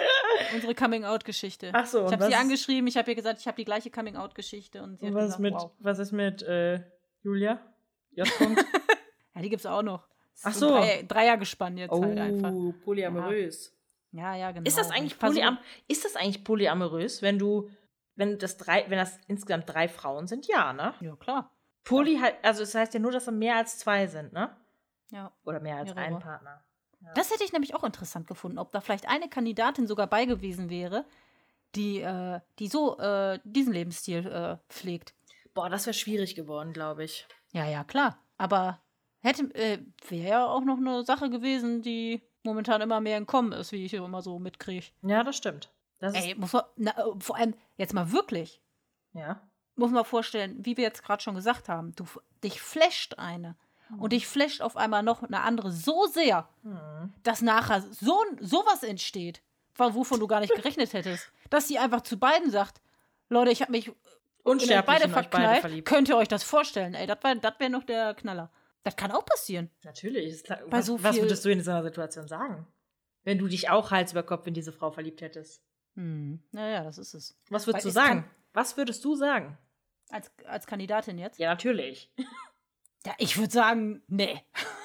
[0.54, 1.70] Unsere Coming-out-Geschichte.
[1.74, 4.82] Ach so, Ich habe sie angeschrieben, ich habe ihr gesagt, ich habe die gleiche Coming-out-Geschichte
[4.82, 5.70] und sie Und hat was, gesagt, mit, wow.
[5.78, 6.80] was ist mit äh,
[7.22, 7.60] Julia?
[9.34, 10.08] Ja, die gibt's auch noch.
[10.42, 10.68] Ach so.
[10.70, 12.50] Dreier- Dreiergespann jetzt halt einfach.
[12.52, 13.72] oh, polyamorös.
[14.10, 14.66] Ja, ja, genau.
[14.66, 17.68] Ist das eigentlich polyam ist das eigentlich polyamorös, wenn du
[18.16, 20.46] wenn das drei wenn das insgesamt drei Frauen sind?
[20.48, 20.94] Ja, ne?
[21.00, 21.52] Ja, klar.
[21.84, 24.56] Poly halt also das heißt ja nur, dass da mehr als zwei sind, ne?
[25.10, 25.32] Ja.
[25.44, 26.14] Oder mehr als Mehrere.
[26.16, 26.64] ein Partner.
[27.14, 30.68] Das hätte ich nämlich auch interessant gefunden, ob da vielleicht eine Kandidatin sogar bei gewesen
[30.68, 31.04] wäre,
[31.74, 35.14] die, äh, die so äh, diesen Lebensstil äh, pflegt.
[35.54, 37.26] Boah, das wäre schwierig geworden, glaube ich.
[37.52, 38.18] Ja, ja, klar.
[38.36, 38.80] Aber
[39.20, 39.78] hätte äh,
[40.08, 43.84] wäre ja auch noch eine Sache gewesen, die momentan immer mehr im Kommen ist, wie
[43.84, 44.86] ich immer so mitkriege.
[45.02, 45.70] Ja, das stimmt.
[45.98, 48.60] Das Ey, muss man, na, äh, vor allem jetzt mal wirklich,
[49.12, 49.40] ja.
[49.74, 52.04] muss man vorstellen, wie wir jetzt gerade schon gesagt haben, du
[52.42, 53.56] dich flasht eine
[53.98, 57.12] und dich flasht auf einmal noch eine andere so sehr, Hm.
[57.22, 59.40] dass nachher so sowas entsteht,
[59.76, 62.80] wovon du gar nicht gerechnet hättest, dass sie einfach zu beiden sagt,
[63.30, 63.98] Leute, ich habe mich in euch
[64.44, 65.88] Unsterblich beide beide verknallt, verliebt.
[65.88, 66.94] könnt ihr euch das vorstellen?
[66.94, 68.50] Ey, das wäre noch der Knaller.
[68.82, 69.70] Das kann auch passieren.
[69.84, 70.42] Natürlich.
[70.48, 72.66] Bei was, so was viel- würdest du in so einer Situation sagen?
[73.24, 75.62] Wenn du dich auch Hals über Kopf in diese Frau verliebt hättest.
[75.96, 76.42] Hm.
[76.52, 77.36] Naja, das ist es.
[77.50, 78.30] Was würdest Weil du sagen?
[78.54, 79.58] Was würdest du sagen?
[80.10, 81.38] Als, als Kandidatin jetzt?
[81.38, 82.10] Ja, natürlich.
[83.06, 84.42] Ja, ich würde sagen, nee.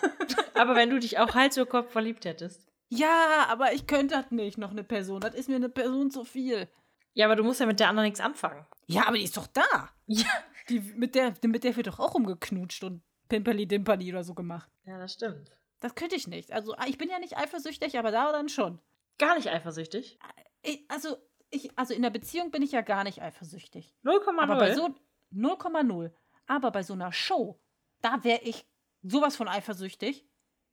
[0.53, 2.67] Aber wenn du dich auch Hals über Kopf verliebt hättest.
[2.89, 5.19] Ja, aber ich könnte das nicht, noch eine Person.
[5.19, 6.69] Das ist mir eine Person zu viel.
[7.13, 8.65] Ja, aber du musst ja mit der anderen nichts anfangen.
[8.85, 9.89] Ja, aber die ist doch da.
[10.05, 10.27] Ja.
[10.69, 14.69] Die, mit, der, mit der wird doch auch rumgeknutscht und Pimperli Dimperli oder so gemacht.
[14.85, 15.51] Ja, das stimmt.
[15.79, 16.53] Das könnte ich nicht.
[16.53, 18.79] Also, ich bin ja nicht eifersüchtig, aber da dann schon.
[19.17, 20.19] Gar nicht eifersüchtig.
[20.61, 21.17] Ich, also,
[21.49, 23.93] ich, also, in der Beziehung bin ich ja gar nicht eifersüchtig.
[24.03, 24.39] 0,0.
[24.39, 24.95] Aber bei so
[25.33, 26.11] 0,0.
[26.47, 27.59] Aber bei so einer Show,
[28.03, 28.65] da wäre ich
[29.01, 30.25] sowas von eifersüchtig.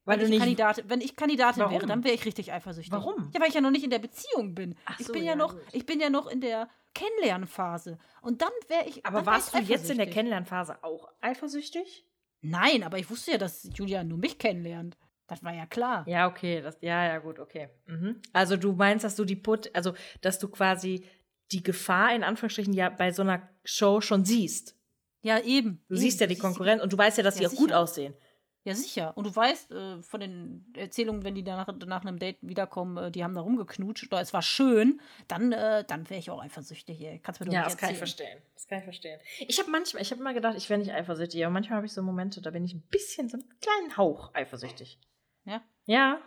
[0.05, 1.75] Weil wenn, du ich nicht- wenn ich Kandidatin Warum?
[1.75, 2.93] wäre, dann wäre ich richtig eifersüchtig.
[2.93, 3.31] Warum?
[3.35, 4.75] Ja, weil ich ja noch nicht in der Beziehung bin.
[4.87, 5.63] Ach ich so, bin ja, ja, noch, gut.
[5.73, 7.99] ich bin ja noch in der Kennenlernphase.
[8.23, 9.05] Und dann wäre ich.
[9.05, 10.09] aber warst du ich jetzt in der.
[10.09, 12.07] Kennenlernphase auch eifersüchtig?
[12.41, 14.97] Nein, aber ich wusste ja, dass Julia nur mich kennenlernt.
[15.27, 16.05] Das war ja klar.
[16.09, 16.61] Ja, okay.
[16.63, 17.69] Das, ja, ja, gut, okay.
[17.87, 18.21] Mhm.
[18.33, 21.05] Also du meinst, dass du die Put, also dass du quasi
[21.53, 24.77] die Gefahr in Anführungsstrichen ja bei so einer Show schon siehst.
[25.23, 25.83] Ja, eben.
[25.89, 26.01] Du eben.
[26.01, 27.81] siehst ja die Konkurrenz und du weißt ja, dass Ja, die auch gut sicher.
[27.81, 28.15] aussehen.
[28.63, 29.17] Ja, sicher.
[29.17, 33.11] Und du weißt äh, von den Erzählungen, wenn die danach, nach einem Date wiederkommen, äh,
[33.11, 37.01] die haben da rumgeknutscht oder es war schön, dann, äh, dann wäre ich auch eifersüchtig.
[37.01, 37.21] Ey.
[37.21, 38.39] Kannst mir doch Ja, nicht das kann ich erzählen.
[38.39, 38.43] verstehen.
[38.55, 39.21] Das kann ich verstehen.
[39.49, 41.93] Ich habe manchmal, ich habe immer gedacht, ich wäre nicht eifersüchtig, aber manchmal habe ich
[41.95, 44.99] so Momente, da bin ich ein bisschen, so einen kleinen Hauch eifersüchtig.
[45.45, 45.63] Ja?
[45.87, 46.21] Ja.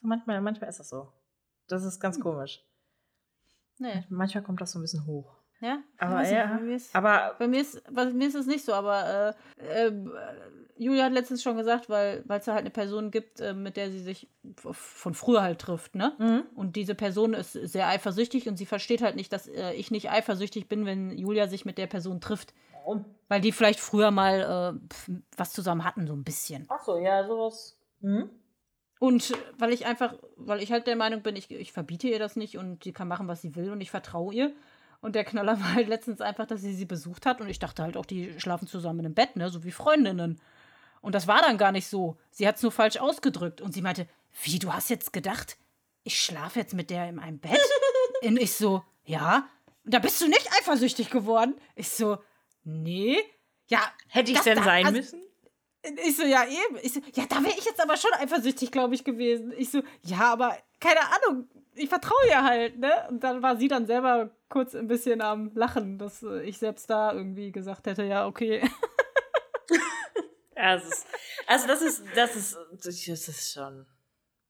[0.00, 1.12] So manchmal, manchmal ist das so.
[1.68, 2.00] Das ist Hm.
[2.00, 2.64] ganz komisch.
[3.76, 4.04] Nee.
[4.08, 5.36] Manchmal kommt das so ein bisschen hoch.
[5.60, 5.82] Ja?
[5.98, 8.64] Aber nicht, ja, bei mir ist, aber bei mir ist, bei mir ist es nicht
[8.64, 9.92] so, aber äh, äh,
[10.76, 13.90] Julia hat letztens schon gesagt, weil es da halt eine Person gibt, äh, mit der
[13.90, 14.28] sie sich
[14.62, 16.14] von früher halt trifft, ne?
[16.18, 16.42] Mhm.
[16.54, 20.10] Und diese Person ist sehr eifersüchtig und sie versteht halt nicht, dass äh, ich nicht
[20.10, 22.54] eifersüchtig bin, wenn Julia sich mit der Person trifft.
[22.72, 23.04] Warum?
[23.28, 26.64] Weil die vielleicht früher mal äh, was zusammen hatten, so ein bisschen.
[26.70, 27.76] Ach so, ja, sowas.
[28.00, 28.30] Mhm.
[29.00, 32.36] Und weil ich einfach, weil ich halt der Meinung bin, ich, ich verbiete ihr das
[32.36, 34.52] nicht und sie kann machen, was sie will und ich vertraue ihr.
[35.00, 37.82] Und der Knaller war halt letztens einfach, dass sie sie besucht hat und ich dachte
[37.82, 40.40] halt auch, die schlafen zusammen im Bett, ne, so wie Freundinnen.
[41.00, 42.18] Und das war dann gar nicht so.
[42.30, 44.06] Sie hat es nur falsch ausgedrückt und sie meinte,
[44.42, 45.56] wie, du hast jetzt gedacht,
[46.02, 47.58] ich schlafe jetzt mit der in einem Bett?
[48.22, 49.48] und ich so, ja.
[49.84, 51.54] Da bist du nicht eifersüchtig geworden?
[51.74, 52.18] Ich so,
[52.64, 53.16] nee.
[53.68, 55.22] Ja, Hätte ich das denn da- sein also- müssen?
[56.04, 56.78] ich so, ja, eben.
[56.82, 59.54] Ich so, ja, da wäre ich jetzt aber schon eifersüchtig, glaube ich, gewesen.
[59.56, 61.48] Ich so, ja, aber keine Ahnung.
[61.80, 62.90] Ich vertraue ihr halt, ne?
[63.08, 66.90] Und dann war sie dann selber kurz ein bisschen am Lachen, dass äh, ich selbst
[66.90, 68.62] da irgendwie gesagt hätte, ja, okay.
[70.56, 71.06] Ja, ist,
[71.46, 73.86] also das ist, das ist, das ist schon,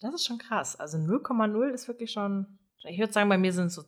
[0.01, 0.75] das ist schon krass.
[0.75, 3.85] Also 0,0 ist wirklich schon, ich würde sagen, bei mir sind es so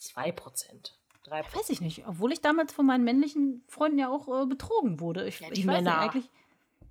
[0.00, 0.92] 2%,
[1.26, 1.54] 3%.
[1.54, 2.06] Weiß ich nicht.
[2.08, 5.26] Obwohl ich damals von meinen männlichen Freunden ja auch äh, betrogen wurde.
[5.26, 5.82] Ich, Ja, die ich weiß.
[5.82, 6.30] Nicht, eigentlich,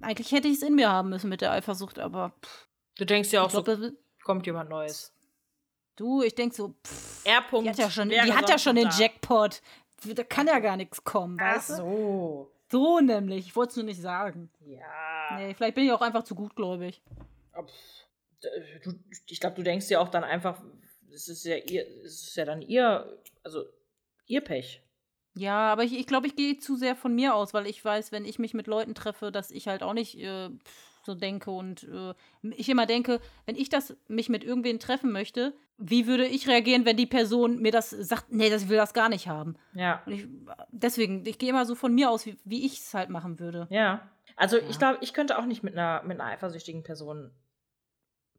[0.02, 3.32] eigentlich hätte ich es in mir haben müssen mit der Eifersucht, aber pff, Du denkst
[3.32, 3.92] ja auch glaub, so,
[4.24, 5.14] kommt jemand Neues.
[5.96, 7.44] Du, ich denk so, pff, R.
[7.62, 9.62] die hat ja schon, die hat ja schon den Jackpot.
[10.04, 11.76] Da kann ja gar nichts kommen, Ach weißt du?
[11.76, 12.52] so.
[12.72, 13.48] So nämlich.
[13.48, 14.50] Ich wollte es nur nicht sagen.
[14.66, 15.38] Ja.
[15.38, 17.02] Nee, vielleicht bin ich auch einfach zu gutgläubig.
[18.84, 18.94] Du,
[19.28, 20.62] ich glaube, du denkst ja auch dann einfach,
[21.12, 23.66] es ist ja ihr, es ist ja dann ihr, also
[24.28, 24.82] ihr Pech.
[25.38, 28.12] Ja, aber ich, ich glaube, ich gehe zu sehr von mir aus, weil ich weiß,
[28.12, 31.52] wenn ich mich mit Leuten treffe, dass ich halt auch nicht äh, pff, so denke
[31.52, 32.14] und äh,
[32.52, 36.86] ich immer denke, wenn ich das mich mit irgendwen treffen möchte, wie würde ich reagieren,
[36.86, 39.56] wenn die Person mir das sagt, nee, das ich will das gar nicht haben.
[39.74, 40.02] Ja.
[40.06, 40.26] Ich,
[40.72, 43.68] deswegen, ich gehe immer so von mir aus, wie, wie ich es halt machen würde.
[43.70, 44.10] Ja.
[44.38, 44.78] Also ich Ja.
[44.78, 47.32] glaube, ich könnte auch nicht mit einer, mit einer eifersüchtigen Person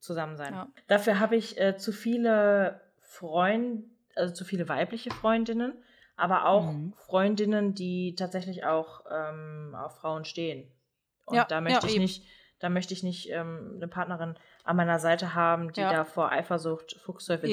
[0.01, 0.55] zusammen sein.
[0.55, 0.69] Ja.
[0.89, 5.73] Dafür habe ich äh, zu viele Freunde, also zu viele weibliche Freundinnen,
[6.17, 6.93] aber auch Mhm.
[6.97, 10.71] Freundinnen, die tatsächlich auch ähm, auf Frauen stehen.
[11.27, 12.03] Und Ja, da möchte ja, ich eben.
[12.05, 12.25] nicht,
[12.59, 14.35] da möchte ich nicht ähm, eine Partnerin
[14.65, 15.93] an meiner Seite haben, die Ja.
[15.93, 16.97] da vor Eifersucht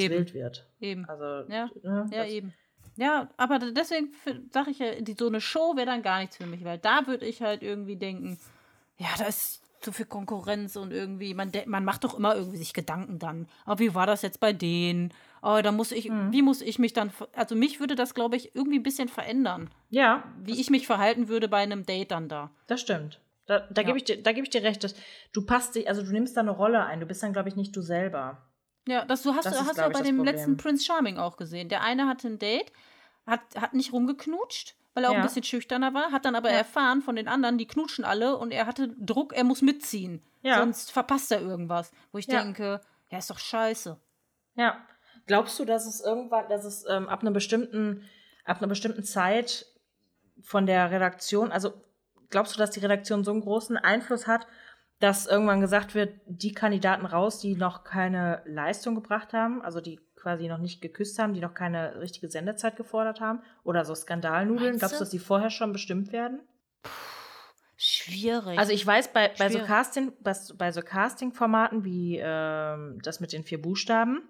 [0.03, 0.13] Eben.
[0.15, 0.67] wild wird.
[0.79, 1.05] Eben.
[1.09, 2.53] Also Ja, ne, Ja, eben.
[2.95, 4.13] Ja, aber deswegen
[4.51, 7.07] sage ich ja, die, so eine Show wäre dann gar nichts für mich, weil da
[7.07, 8.37] würde ich halt irgendwie denken,
[8.97, 12.73] ja, da ist zu viel Konkurrenz und irgendwie, man, man macht doch immer irgendwie sich
[12.73, 13.47] Gedanken dann.
[13.67, 15.13] Oh, wie war das jetzt bei denen?
[15.41, 16.31] Oh, da muss ich, Mhm.
[16.31, 19.69] wie muss ich mich dann, also mich würde das, glaube ich, irgendwie ein bisschen verändern,
[19.89, 22.49] Ja, wie ich mich verhalten würde bei einem Date dann da.
[22.67, 23.19] Das stimmt.
[23.45, 23.87] Da, da Ja.
[23.87, 24.83] gebe ich, dir- da geb ich dir recht.
[24.83, 24.95] Dass
[25.33, 26.99] du passt dich, also du nimmst da eine Rolle ein.
[26.99, 28.49] Du bist dann, glaube ich, nicht du selber.
[28.87, 31.69] Ja, das du hast, Das hast du ja bei dem letzten Prince Charming auch gesehen.
[31.69, 32.71] Der eine hatte ein Date,
[33.25, 35.19] hat, hat nicht rumgeknutscht, weil er auch Ja.
[35.21, 36.57] ein bisschen schüchterner war, hat dann aber Ja.
[36.57, 40.21] erfahren von den anderen, die knutschen alle und er hatte Druck, er muss mitziehen.
[40.41, 40.57] Ja.
[40.59, 41.91] Sonst verpasst er irgendwas.
[42.11, 43.97] Wo ich denke, ja, ist doch scheiße.
[44.55, 44.85] Ja.
[45.25, 48.03] Glaubst du, dass es irgendwann, dass es ähm, ab einer bestimmten,
[48.43, 49.65] ab einer bestimmten Zeit
[50.41, 51.73] von der Redaktion, also
[52.33, 54.47] glaubst du, dass die Redaktion so einen großen Einfluss hat,
[54.99, 59.99] dass irgendwann gesagt wird, die Kandidaten raus, die noch keine Leistung gebracht haben, also die
[60.15, 64.79] quasi noch nicht geküsst haben, die noch keine richtige Sendezeit gefordert haben, oder so Skandalnudeln,
[64.79, 66.39] glaubst du, dass die vorher schon bestimmt werden?
[67.77, 68.57] Schwierig.
[68.57, 69.59] Also ich weiß, bei, bei so.
[69.59, 74.29] Casting, bei, bei so Casting-Formaten wie ähm, das mit den vier Buchstaben,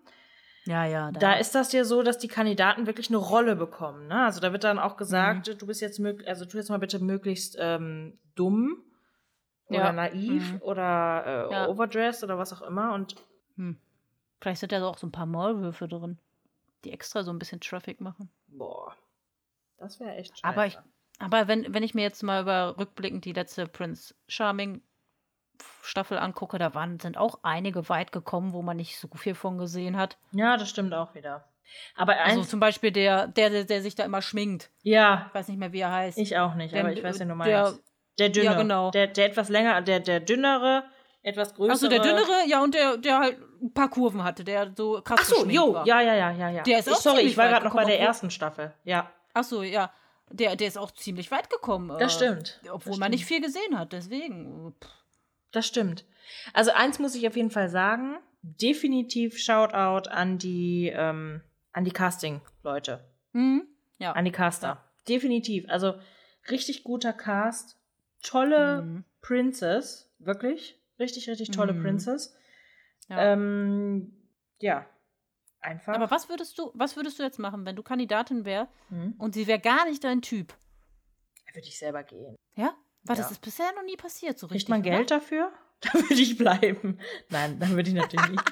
[0.66, 4.08] ja, ja, da ist das ja so, dass die Kandidaten wirklich eine Rolle bekommen.
[4.08, 4.24] Ne?
[4.26, 5.58] Also da wird dann auch gesagt, Mhm.
[5.58, 8.84] du bist jetzt mög also tu jetzt mal bitte möglichst ähm, dumm
[9.68, 9.92] oder Ja.
[9.94, 10.62] naiv Mhm.
[10.62, 11.68] oder äh, Ja.
[11.68, 12.94] overdressed oder was auch immer.
[12.94, 13.16] Und
[13.58, 13.78] Hm.
[14.42, 16.18] Vielleicht sind da auch so ein paar Maulwürfe drin,
[16.84, 18.30] die extra so ein bisschen Traffic machen.
[18.48, 18.94] boah,
[19.78, 20.44] das wäre echt scheiße.
[20.46, 20.78] Aber ich,
[21.20, 24.82] aber wenn, wenn ich mir jetzt mal über rückblickend die letzte Prince Charming
[25.82, 29.58] Staffel angucke, da waren, sind auch einige weit gekommen, wo man nicht so viel von
[29.58, 30.18] gesehen hat.
[30.32, 31.46] ja, das stimmt auch wieder.
[31.96, 34.70] Aber Also zum Beispiel der, der, der, der sich da immer schminkt.
[34.84, 36.18] ja, Ich weiß nicht mehr, wie er heißt.
[36.18, 37.82] ich auch nicht, Der- aber ich weiß ja nur der- meinst.
[38.20, 38.92] Der dünne, Ja, genau.
[38.92, 40.84] der, der etwas länger, der, der dünnere,
[41.24, 41.74] etwas größere.
[41.74, 45.20] Achso, der dünnere, ja, und der, der halt ein paar Kurven hatte, der so krass
[45.22, 45.88] Ach so, jo, war.
[45.88, 46.62] ja, ja, ja, ja, ja.
[46.64, 48.72] Der ist ich, auch sorry, ich war gerade noch bei der ersten Staffel.
[48.84, 49.92] Ja, Achso, ja.
[50.30, 51.90] Der, der ist auch ziemlich weit gekommen.
[51.98, 52.60] das äh, stimmt.
[52.72, 53.10] Obwohl das man stimmt.
[53.12, 54.68] nicht viel gesehen hat, deswegen.
[54.80, 54.92] äh, pff.
[55.54, 56.04] Das stimmt.
[56.54, 58.18] Also eins muss ich auf jeden Fall sagen.
[58.42, 61.42] Definitiv Shoutout an die, ähm,
[61.72, 63.04] an die Casting-Leute.
[63.32, 63.66] Mhm.
[64.00, 64.12] Ja.
[64.12, 64.84] An die Caster.
[65.08, 65.66] Definitiv.
[65.70, 65.94] Also
[66.52, 67.78] richtig guter Cast.
[68.22, 69.06] Tolle Mhm.
[69.22, 70.14] Princess.
[70.20, 70.78] Wirklich.
[71.00, 71.82] Richtig, richtig tolle Mhm.
[71.84, 72.36] Princess.
[73.10, 73.34] Ja.
[73.34, 74.14] Ähm,
[74.60, 74.86] ja.
[75.62, 75.94] Einfach.
[75.94, 79.14] Aber was würdest du, was würdest du jetzt machen, wenn du Kandidatin wär Hm.
[79.18, 80.54] und sie wäre gar nicht dein Typ?
[81.54, 82.36] Würde ich selber gehen.
[82.56, 82.74] Ja?
[83.06, 83.24] Was, Ja.
[83.24, 84.70] das ist bisher noch nie passiert, so Kriegt richtig.
[84.70, 84.90] man oder?
[84.92, 85.52] Geld dafür?
[85.84, 86.98] Da würde ich bleiben.
[87.30, 88.44] Nein, dann würde ich natürlich nicht,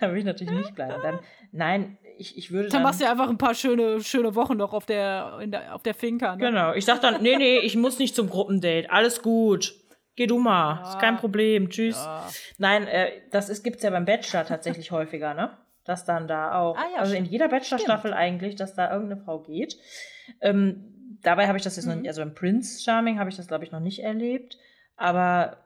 [0.00, 1.00] dann würde ich natürlich nicht bleiben.
[1.00, 1.20] Dann,
[1.52, 2.82] nein, ich, ich würde Dann dann.
[2.82, 5.94] machst du einfach ein paar schöne, schöne Wochen noch auf der, in der, auf der
[5.94, 6.34] Finca.
[6.34, 6.46] Ne?
[6.46, 6.72] Genau.
[6.74, 8.90] Ich sag dann, nee, nee, ich muss nicht zum Gruppendate.
[8.90, 9.72] Alles gut.
[10.16, 10.82] Geh du mal.
[10.82, 11.70] Ist kein Problem.
[11.70, 11.94] Tschüss.
[11.94, 12.28] Ja.
[12.58, 15.56] Nein, äh, das gibt es ja beim Bachelor tatsächlich häufiger, ne?
[15.84, 17.30] Dass dann da auch, Ah, ja, also in stimmt.
[17.32, 19.76] jeder Bachelor-Staffel eigentlich, dass da irgendeine Frau geht.
[20.40, 22.02] Ähm, dabei habe ich das jetzt noch Mhm.
[22.02, 24.58] nicht, also im Prince Charming habe ich das, glaube ich, noch nicht erlebt.
[24.96, 25.58] Aber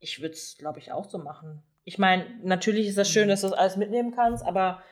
[0.00, 1.62] ich würde es, glaube ich, auch so machen.
[1.84, 3.12] Ich meine, natürlich ist das Mhm.
[3.12, 4.82] schön, dass du das alles mitnehmen kannst, aber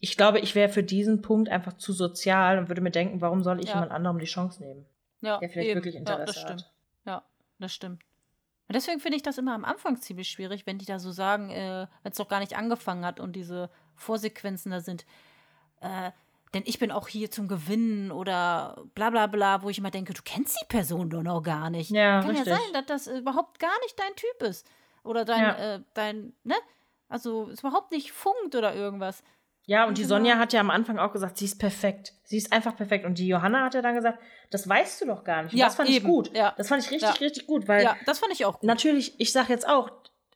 [0.00, 3.42] ich glaube, ich wäre für diesen Punkt einfach zu sozial und würde mir denken, warum
[3.42, 3.74] soll ich Ja.
[3.74, 4.86] jemand anderem die Chance nehmen?
[5.20, 5.78] Ja, Der vielleicht eben.
[5.78, 6.42] wirklich Interesse ja, das hat.
[6.42, 6.72] stimmt.
[7.04, 7.22] Ja,
[7.58, 8.02] das stimmt.
[8.68, 11.50] Und deswegen finde ich das immer am Anfang ziemlich schwierig, wenn die da so sagen,
[11.50, 15.04] äh, wenn es doch gar nicht angefangen hat und diese Vorsequenzen da sind.
[15.80, 16.10] Äh,
[16.54, 20.12] denn ich bin auch hier zum Gewinnen oder bla bla bla, wo ich immer denke,
[20.12, 21.90] du kennst die Person doch noch gar nicht.
[21.90, 22.48] Ja, Kann richtig.
[22.48, 24.66] ja sein, dass das überhaupt gar nicht dein Typ ist.
[25.04, 25.74] Oder dein, Ja.
[25.76, 26.54] äh, dein, ne?
[27.08, 29.22] Also es überhaupt nicht funkt oder irgendwas.
[29.66, 30.04] Ja, und die.
[30.04, 32.14] Sonja hat ja am Anfang auch gesagt, sie ist perfekt.
[32.24, 33.04] Sie ist einfach perfekt.
[33.04, 34.18] Und die Johanna hat ja dann gesagt,
[34.50, 35.52] das weißt du doch gar nicht.
[35.52, 36.08] Und Ja, das fand ich eben.
[36.08, 36.36] gut.
[36.36, 36.52] Ja.
[36.56, 37.16] Das fand ich richtig, Ja.
[37.16, 38.66] richtig gut, weil ja, das fand ich auch gut.
[38.66, 39.90] natürlich, ich sag jetzt auch,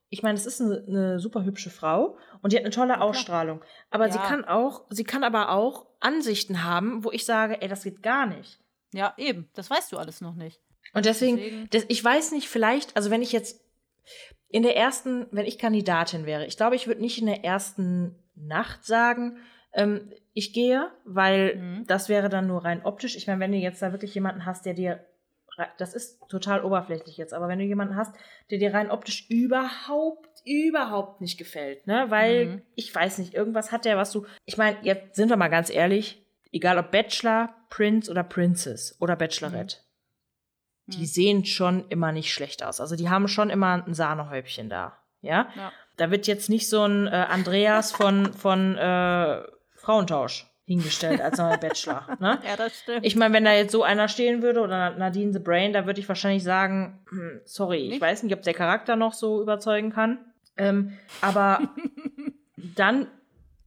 [0.09, 3.63] ich meine, es ist eine, eine super hübsche Frau und die hat eine tolle Ausstrahlung.
[3.91, 4.25] Aber sie Ja.
[4.27, 8.27] kann auch, sie kann aber auch Ansichten haben, wo ich sage, ey, das geht gar
[8.27, 8.61] nicht.
[8.93, 9.49] Ja, eben.
[9.55, 10.61] Das weißt du alles noch nicht.
[10.95, 13.61] Und deswegen, Deswegen- Das, ich weiß nicht, vielleicht, also wenn ich jetzt
[14.49, 18.15] in der ersten, wenn ich Kandidatin wäre, ich glaube, ich würde nicht in der ersten
[18.37, 19.39] Nacht sagen,
[19.73, 21.87] ähm, ich gehe, weil Mhm.
[21.87, 23.17] das wäre dann nur rein optisch.
[23.17, 25.05] Ich meine, wenn du jetzt da wirklich jemanden hast, der dir,
[25.79, 28.15] das ist total oberflächlich jetzt, aber wenn du jemanden hast,
[28.51, 32.63] der dir rein optisch überhaupt, überhaupt nicht gefällt, ne, weil Mhm.
[32.75, 35.71] ich weiß nicht, irgendwas hat der, was du, ich meine, jetzt sind wir mal ganz
[35.71, 39.79] ehrlich, egal ob Bachelor, Prince oder Princess oder Bachelorette
[40.89, 41.07] die Mhm.
[41.07, 42.81] sehen schon immer nicht schlecht aus.
[42.81, 44.97] Also die haben schon immer ein Sahnehäubchen da.
[45.21, 45.49] Ja.
[45.57, 45.73] Ja.
[45.97, 49.43] Da wird jetzt nicht so ein äh, Andreas von, von äh,
[49.75, 52.17] Frauentausch hingestellt als neuer Bachelor.
[52.21, 52.39] Ne?
[52.45, 53.07] Ja, das stimmt.
[53.07, 56.01] Ich meine, wenn da jetzt so einer stehen würde oder Nadine the Brain, da würde
[56.01, 58.01] ich wahrscheinlich sagen, hm, sorry, ich Nicht?
[58.03, 60.19] weiß nicht, ob der Charakter noch so überzeugen kann.
[60.57, 61.61] Ähm, aber
[62.57, 63.07] dann,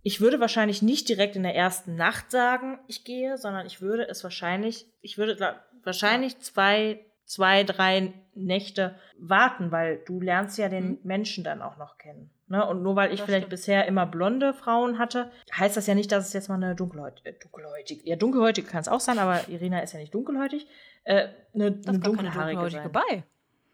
[0.04, 4.08] ich würde wahrscheinlich nicht direkt in der ersten Nacht sagen, ich gehe, sondern ich würde
[4.08, 10.68] es wahrscheinlich, ich würde glaub, wahrscheinlich zwei, zwei, drei Nächte warten, weil du lernst ja
[10.70, 11.00] den Mhm.
[11.04, 12.30] Menschen dann auch noch kennen.
[12.50, 12.66] Ne?
[12.68, 13.52] Und nur weil ich Das vielleicht stimmt.
[13.52, 17.22] bisher immer blonde Frauen hatte, heißt das ja nicht, dass es jetzt mal eine dunkelhäut
[17.24, 20.68] äh, dunkelhäutige, ja dunkelhäutige kann es auch sein, aber Irina ist ja nicht dunkelhäutig,
[21.04, 22.92] äh, eine, das eine dunkelhaarige dunkelhäutige sein.
[22.92, 23.24] bei.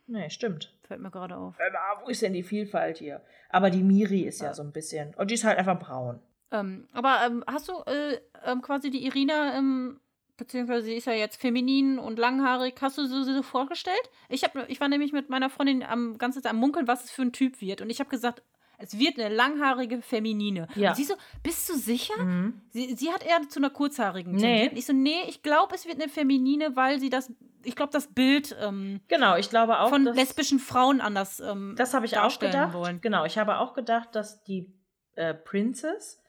[0.07, 0.71] Nee, stimmt.
[0.83, 1.57] Fällt mir gerade auf.
[1.57, 3.21] Hör mal, wo ist denn die Vielfalt hier?
[3.49, 4.53] Aber die Miri ist ja Ja.
[4.53, 5.15] so ein bisschen.
[5.15, 6.19] Und die ist halt einfach braun.
[6.51, 9.99] Ähm, aber ähm, hast du äh, ähm, quasi die Irina, ähm,
[10.37, 13.97] beziehungsweise sie ist ja jetzt feminin und langhaarig, hast du sie so vorgestellt?
[14.29, 17.11] Ich, hab, ich war nämlich mit meiner Freundin am ganzen Zeit am Munkeln, was es
[17.11, 17.81] für ein Typ wird.
[17.81, 18.43] Und ich habe gesagt,
[18.77, 20.67] es wird eine langhaarige Feminine.
[20.75, 20.89] Ja.
[20.89, 22.17] Und sie so, bist du sicher?
[22.21, 22.61] Mhm.
[22.69, 24.41] Sie, sie hat eher zu einer kurzhaarigen Nee.
[24.41, 24.77] tendiert.
[24.77, 27.31] Ich so, nee, ich glaube, es wird eine Feminine, weil sie das,
[27.63, 29.89] ich glaube, das Bild ähm, Genau, ich glaube auch.
[29.89, 32.73] von dass, lesbischen Frauen anders ähm, Das habe ich auch gedacht.
[32.73, 33.01] wollen.
[33.01, 34.73] Genau, ich habe auch gedacht, dass die
[35.15, 36.21] äh, Princess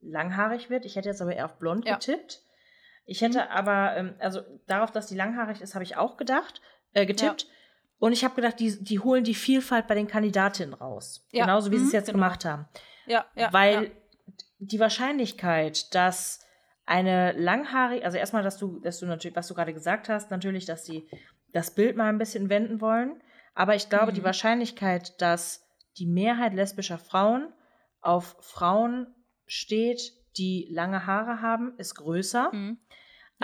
[0.00, 0.84] langhaarig wird.
[0.84, 1.94] Ich hätte jetzt aber eher auf blond Ja.
[1.94, 2.42] getippt.
[3.04, 6.60] Ich hätte aber, ähm, also darauf, dass die langhaarig ist, habe ich auch gedacht,
[6.92, 7.46] äh, getippt.
[8.02, 11.24] Und ich habe gedacht, die, die holen die Vielfalt bei den Kandidatinnen raus.
[11.30, 12.16] Ja, Genauso wie sie es mhm, jetzt genau.
[12.16, 12.66] gemacht haben.
[13.06, 13.52] Ja, ja.
[13.52, 13.90] weil ja.
[14.58, 16.40] die Wahrscheinlichkeit, dass
[16.84, 20.64] eine langhaarige, also erstmal, dass du, dass du natürlich, was du gerade gesagt hast, natürlich,
[20.64, 21.08] dass die
[21.52, 23.22] das Bild mal ein bisschen wenden wollen.
[23.54, 24.16] Aber ich glaube, Mhm.
[24.16, 25.64] die Wahrscheinlichkeit, dass
[25.96, 27.52] die Mehrheit lesbischer Frauen
[28.00, 29.14] auf Frauen
[29.46, 32.78] steht, die lange Haare haben, ist größer, Mhm.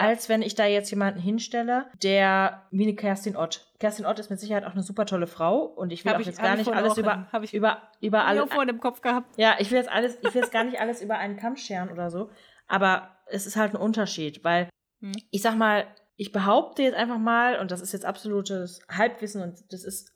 [0.00, 3.66] Als wenn ich da jetzt jemanden hinstelle, der wie eine Kerstin Ott.
[3.78, 6.20] Kerstin Ott ist mit Sicherheit auch eine super tolle Frau und ich will Hab auch
[6.20, 9.36] ich- jetzt gar ich nicht alles über, ich- über, über alle, vorhin im Kopf gehabt.
[9.38, 11.90] ja, ich will jetzt alles, ich will jetzt gar nicht alles über einen Kamm scheren
[11.90, 12.30] oder so,
[12.66, 14.68] aber es ist halt ein Unterschied, weil
[15.00, 15.12] Hm.
[15.30, 15.86] ich sag mal,
[16.16, 20.12] ich behaupte jetzt einfach mal, und das ist jetzt absolutes Halbwissen und das ist,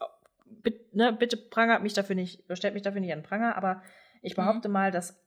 [0.47, 3.83] bitte, ne, bitte prangert mich dafür nicht, stellt mich dafür nicht an Pranger, aber
[4.23, 4.43] ich Mhm.
[4.43, 5.21] behaupte mal, dass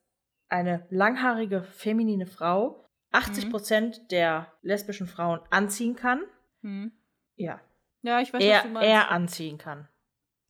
[0.49, 2.84] eine langhaarige, feminine Frau
[3.16, 6.22] 80 Prozent der lesbischen Frauen anziehen kann.
[6.61, 6.91] Hm.
[7.36, 7.59] Ja,
[8.01, 8.89] Ja, ich weiß, was eher, du meinst.
[8.89, 9.88] eher anziehen kann.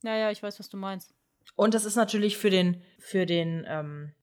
[0.03, 1.13] Ja, ja, ich weiß, was du meinst.
[1.55, 4.13] Und das ist natürlich für den, für den, ähm,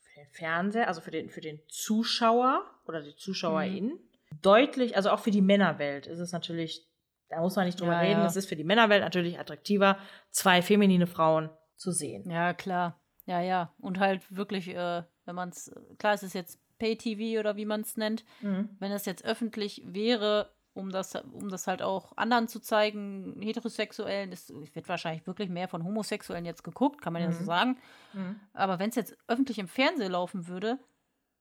[0.00, 3.98] für den Fernseher, also für den, für den Zuschauer oder die ZuschauerInnen,
[4.40, 6.88] deutlich, also auch für die Männerwelt ist es natürlich,
[7.28, 8.26] da muss man nicht drüber Ja, reden, ja.
[8.26, 9.98] es ist für die Männerwelt natürlich attraktiver,
[10.30, 12.28] zwei feminine Frauen zu sehen.
[12.30, 12.98] Ja, klar.
[13.26, 13.72] Ja, ja.
[13.78, 17.82] Und halt wirklich, äh, wenn man es, klar, es ist jetzt Pay-TV oder wie man
[17.82, 18.68] es nennt, Mhm.
[18.80, 24.32] wenn es jetzt öffentlich wäre, um das, um das halt auch anderen zu zeigen, Heterosexuellen.
[24.32, 27.44] Es wird wahrscheinlich wirklich mehr von Homosexuellen jetzt geguckt, kann man ja so Mhm.
[27.46, 27.78] sagen.
[28.14, 28.40] Mhm.
[28.52, 30.78] Aber wenn es jetzt öffentlich im Fernsehen laufen würde,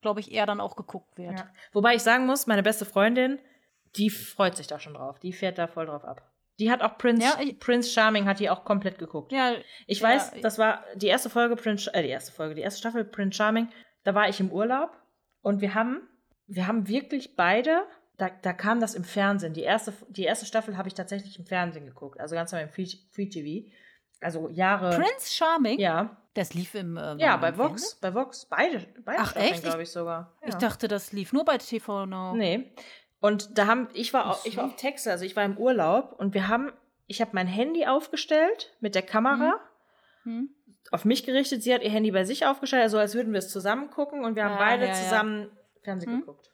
[0.01, 1.39] glaube ich, eher dann auch geguckt wird.
[1.39, 1.47] Ja.
[1.73, 3.39] Wobei ich sagen muss, meine beste Freundin,
[3.95, 5.19] die freut sich da schon drauf.
[5.19, 6.27] Die fährt da voll drauf ab.
[6.59, 9.31] Die hat auch Prince, Ja, ich- Prince Charming hat die auch komplett geguckt.
[9.31, 9.53] Ja,
[9.87, 12.61] Ich Ja, weiß, ich- das war die erste Folge Prince, äh, die erste Folge, die
[12.61, 13.69] erste Staffel Prince Charming.
[14.03, 14.91] Da war ich im Urlaub
[15.41, 16.01] und wir haben,
[16.47, 17.83] wir haben wirklich beide,
[18.17, 19.53] da, da kam das im Fernsehen.
[19.53, 22.73] Die erste, die erste Staffel habe ich tatsächlich im Fernsehen geguckt, also ganz normal im
[22.73, 23.67] Free, Free TV.
[24.23, 24.91] Also Jahre.
[24.95, 26.95] Prince Charming, Ja, das lief im.
[26.95, 29.63] Äh, ja, bei Vox, bei Vox, beide, beide Ach, Staffeln, echt?
[29.63, 30.31] glaube ich sogar.
[30.43, 30.49] Ja.
[30.49, 32.35] Ich dachte, das lief nur bei TV Now.
[32.35, 32.71] Nee.
[33.19, 35.57] Und da haben, ich war, Ach au- ich war auf Texel, also ich war im
[35.57, 36.71] Urlaub und wir haben,
[37.07, 39.59] ich habe mein Handy aufgestellt mit der Kamera
[40.23, 40.49] Hm?
[40.91, 41.63] Auf mich gerichtet.
[41.63, 44.35] Sie hat ihr Handy bei sich aufgestellt, also als würden wir es zusammen gucken und
[44.35, 44.95] wir haben Ah, beide ja, ja.
[44.95, 45.49] zusammen
[45.83, 46.19] Fernsehen Hm?
[46.21, 46.51] geguckt.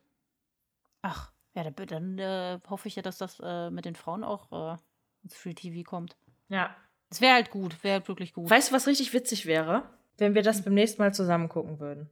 [1.02, 4.52] Ach, ja, da- dann äh, hoffe ich ja, dass das äh, mit den Frauen auch
[4.52, 4.78] äh,
[5.24, 6.16] ins Free TV kommt.
[6.50, 6.76] Ja.
[7.10, 8.50] Das wäre halt gut, wäre halt wirklich gut.
[8.50, 9.84] Weißt du, was richtig witzig wäre?
[10.18, 12.10] Wenn wir das beim nächsten Mal zusammen gucken würden.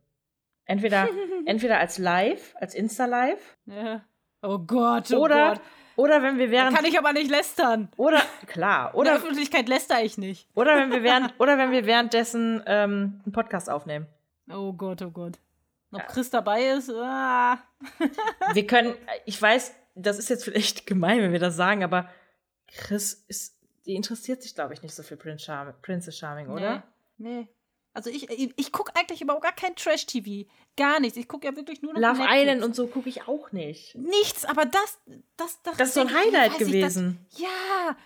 [0.66, 1.08] Entweder,
[1.46, 4.04] entweder als Live, als Insta-Live, ja.
[4.42, 5.62] Oh Gott, oh oder, Gott.
[5.96, 6.76] Oder wenn wir während.
[6.76, 7.90] Kann ich aber nicht lästern.
[7.98, 10.48] oder, klar, In der oder, Öffentlichkeit läster ich nicht.
[10.56, 14.08] oder, wenn wir während, oder wenn wir währenddessen ähm, einen Podcast aufnehmen.
[14.52, 15.40] Oh Gott, oh Gott.
[15.92, 16.90] Ob Chris dabei ist?
[16.92, 17.58] Ah.
[18.54, 22.10] Wir können, ich weiß, das ist jetzt vielleicht gemein, wenn wir das sagen, aber
[22.68, 26.84] Chris ist, die interessiert sich, glaube ich, nicht so für Prince Charming, Princess Charming, oder?
[27.18, 27.30] Nee.
[27.30, 27.48] nee.
[27.96, 30.48] Also ich, ich, ich gucke eigentlich überhaupt gar kein Trash-TV.
[30.78, 31.18] Gar nichts.
[31.18, 32.42] Ich gucke ja wirklich nur noch Love Netflix.
[32.42, 33.96] Island und so gucke ich auch nicht.
[33.96, 35.00] Nichts, aber das,
[35.38, 37.26] das, das, Das ist so ein Highlight weiß ich, gewesen.
[37.32, 37.98] Das, ja,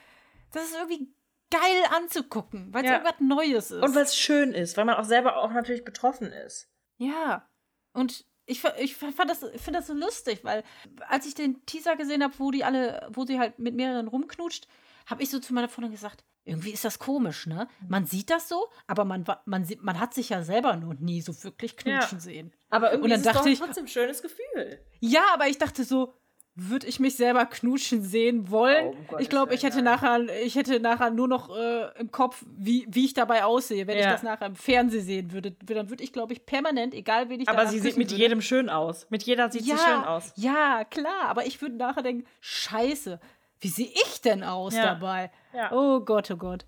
[0.53, 1.11] das ist irgendwie
[1.51, 2.97] geil anzugucken, weil es Ja.
[2.97, 3.83] irgendwas Neues ist.
[3.83, 6.69] Und weil es schön ist, weil man auch selber auch natürlich betroffen ist.
[6.97, 7.49] Ja.
[7.93, 10.63] Und ich, ich fand das, finde das so lustig, weil
[11.07, 14.67] als ich den Teaser gesehen habe, wo die alle, wo sie halt mit mehreren rumknutscht,
[15.07, 17.67] habe ich so zu meiner Freundin gesagt, irgendwie ist das komisch, ne?
[17.87, 21.21] Man sieht das so, aber man, man, sieht- man hat sich ja selber noch nie
[21.21, 22.23] so wirklich knutschen Ja.
[22.23, 22.53] sehen.
[22.69, 24.79] Aber irgendwie ist es doch ich- trotzdem ein schönes Gefühl.
[24.99, 26.13] Ja, aber ich dachte so,
[26.55, 28.93] würde ich mich selber knutschen sehen wollen?
[29.13, 32.85] Oh, ich glaube, ich hätte nachher, ich hätte nachher nur noch äh, im Kopf, wie,
[32.89, 34.11] wie ich dabei aussehe, wenn ich Ja.
[34.11, 35.51] das nachher im Fernsehen sehen würde.
[35.51, 38.21] Dann würde ich, glaube ich, permanent, egal wen ich Aber danach sie sieht mit würde,
[38.21, 39.07] jedem schön aus.
[39.09, 40.33] Mit jeder sieht ja, sie schön aus.
[40.35, 43.21] Ja, klar, aber ich würde nachher denken, scheiße,
[43.61, 44.85] wie sehe ich denn aus Ja.
[44.93, 45.31] dabei?
[45.53, 45.71] Ja.
[45.71, 46.65] Oh Gott, oh Gott.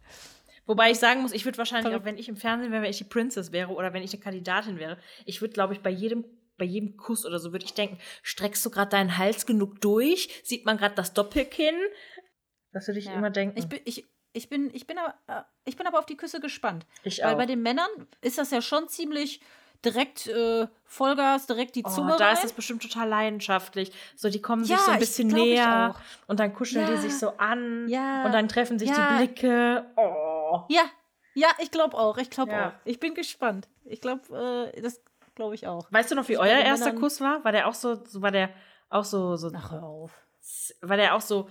[0.66, 2.98] Wobei ich sagen muss, ich würde wahrscheinlich auch, wenn ich im Fernsehen wäre, wenn ich
[2.98, 6.24] die Princess wäre oder wenn ich eine Kandidatin wäre, ich würde, glaube ich, bei jedem,
[6.58, 10.30] bei jedem Kuss oder so würde ich denken, streckst du gerade deinen Hals genug durch?
[10.44, 11.76] Sieht man gerade das Doppelkinn?
[12.72, 13.14] Das würde ich Ja.
[13.14, 13.58] immer denken.
[13.58, 16.40] Ich bin, ich, ich bin, ich bin, aber, äh, ich bin aber auf die Küsse
[16.40, 16.86] gespannt.
[17.04, 17.38] Ich Weil auch.
[17.38, 17.90] bei den Männern
[18.22, 19.42] ist das ja schon ziemlich
[19.86, 22.34] direkt äh, Vollgas, direkt die Oh, Zunge da rein.
[22.36, 23.92] ist es bestimmt total leidenschaftlich.
[24.16, 25.96] So, die kommen Ja, sich so ein bisschen ich näher
[26.28, 26.92] und dann kuscheln Ja.
[26.94, 28.26] die sich so an Ja.
[28.26, 29.86] und dann treffen sich die Blicke.
[29.96, 30.62] Oh.
[30.70, 30.84] Ja,
[31.34, 32.18] ja, ich glaube auch.
[32.18, 32.72] Ich glaube auch.
[32.86, 33.68] Ich bin gespannt.
[33.86, 35.02] Ich glaube, äh, das
[35.36, 35.88] glaube ich auch.
[35.92, 37.44] Weißt du noch, wie Ich euer erster Kuss war?
[37.46, 38.50] War der auch so, so war der
[38.90, 40.12] auch so, so, Ach, hör auf.
[40.82, 41.50] war der auch so,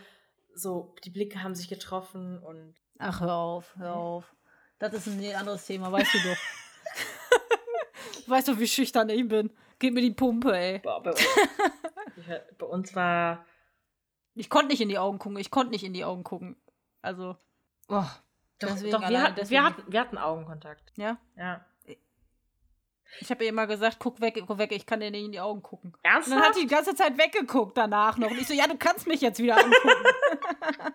[0.55, 4.35] so, die Blicke haben sich getroffen und Ach, hör auf, hör auf.
[4.79, 6.37] Das ist ein anderes Thema, weißt du doch.
[8.31, 9.51] weißt du, wie schüchtern ich bin?
[9.79, 10.79] Gib mir die Pumpe, ey.
[10.81, 11.21] Boah, bei, uns,
[12.59, 13.45] bei uns war.
[14.35, 15.39] Ich konnte nicht in die Augen gucken.
[15.39, 16.57] Ich konnte nicht in die Augen gucken.
[17.03, 17.37] Also,
[17.89, 18.05] oh,
[18.59, 20.93] Doch, Deswegen doch wir, hatten, wir, hatten, wir hatten Augenkontakt.
[20.97, 21.19] ja.
[21.37, 21.65] Ja.
[23.19, 25.41] Ich habe ihr immer gesagt, guck weg, guck weg, ich kann dir nicht in die
[25.41, 25.93] Augen gucken.
[25.95, 26.37] Und Ernsthaft?
[26.37, 28.31] dann hat sie die ganze Zeit weggeguckt danach noch.
[28.31, 30.05] Und ich so, ja, du kannst mich jetzt wieder angucken.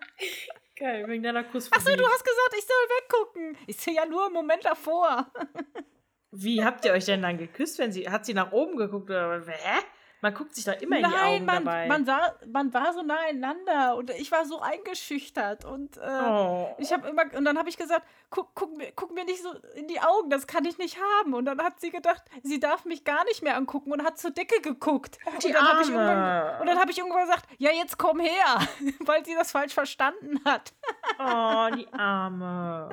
[0.76, 1.68] Geil, wegen deiner Kuss.
[1.70, 3.58] Ach so, du hast gesagt, ich soll weggucken.
[3.66, 5.30] Ich sehe ja nur im Moment davor.
[6.42, 8.08] Wie habt ihr euch denn dann geküsst, wenn sie.
[8.08, 9.42] Hat sie nach oben geguckt oder?
[9.46, 9.80] Hä?
[10.22, 11.86] Man guckt sich doch immer in die Nein, Augen man, dabei.
[11.86, 15.66] man, sah, man war so nah einander und ich war so eingeschüchtert.
[15.66, 16.74] Und äh, oh.
[16.78, 19.52] ich habe immer, und dann habe ich gesagt, guck, guck, mir, guck mir nicht so
[19.74, 21.34] in die Augen, das kann ich nicht haben.
[21.34, 24.30] Und dann hat sie gedacht, sie darf mich gar nicht mehr angucken und hat zur
[24.30, 25.18] Decke geguckt.
[25.42, 28.66] die und dann habe ich und dann habe ich irgendwann gesagt, ja, jetzt komm her,
[29.00, 30.72] weil sie das falsch verstanden hat.
[31.18, 32.88] oh, die Arme.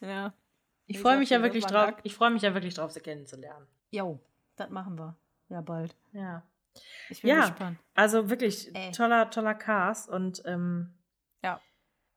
[0.00, 0.32] Ja.
[0.90, 1.94] Ich freue mich ja wirklich drauf.
[2.02, 3.66] Ich freue mich ja wirklich drauf, sie kennenzulernen.
[3.90, 4.18] Jo,
[4.56, 5.16] das machen wir.
[5.48, 5.94] Ja, bald.
[6.12, 6.42] Ja.
[7.08, 7.40] Ich bin Ja.
[7.48, 7.78] gespannt.
[7.94, 8.92] Also wirklich Ey.
[8.92, 10.94] toller, toller Cast und ähm,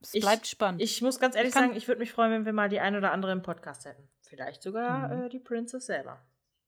[0.05, 0.81] Es Ich- bleibt spannend.
[0.81, 2.93] ich muss ganz ehrlich Ich sagen, ich würde mich freuen, wenn wir mal die ein
[2.97, 4.09] oder andere im Podcast hätten.
[4.19, 5.21] Vielleicht sogar Mhm.
[5.23, 6.19] äh, die Princess selber.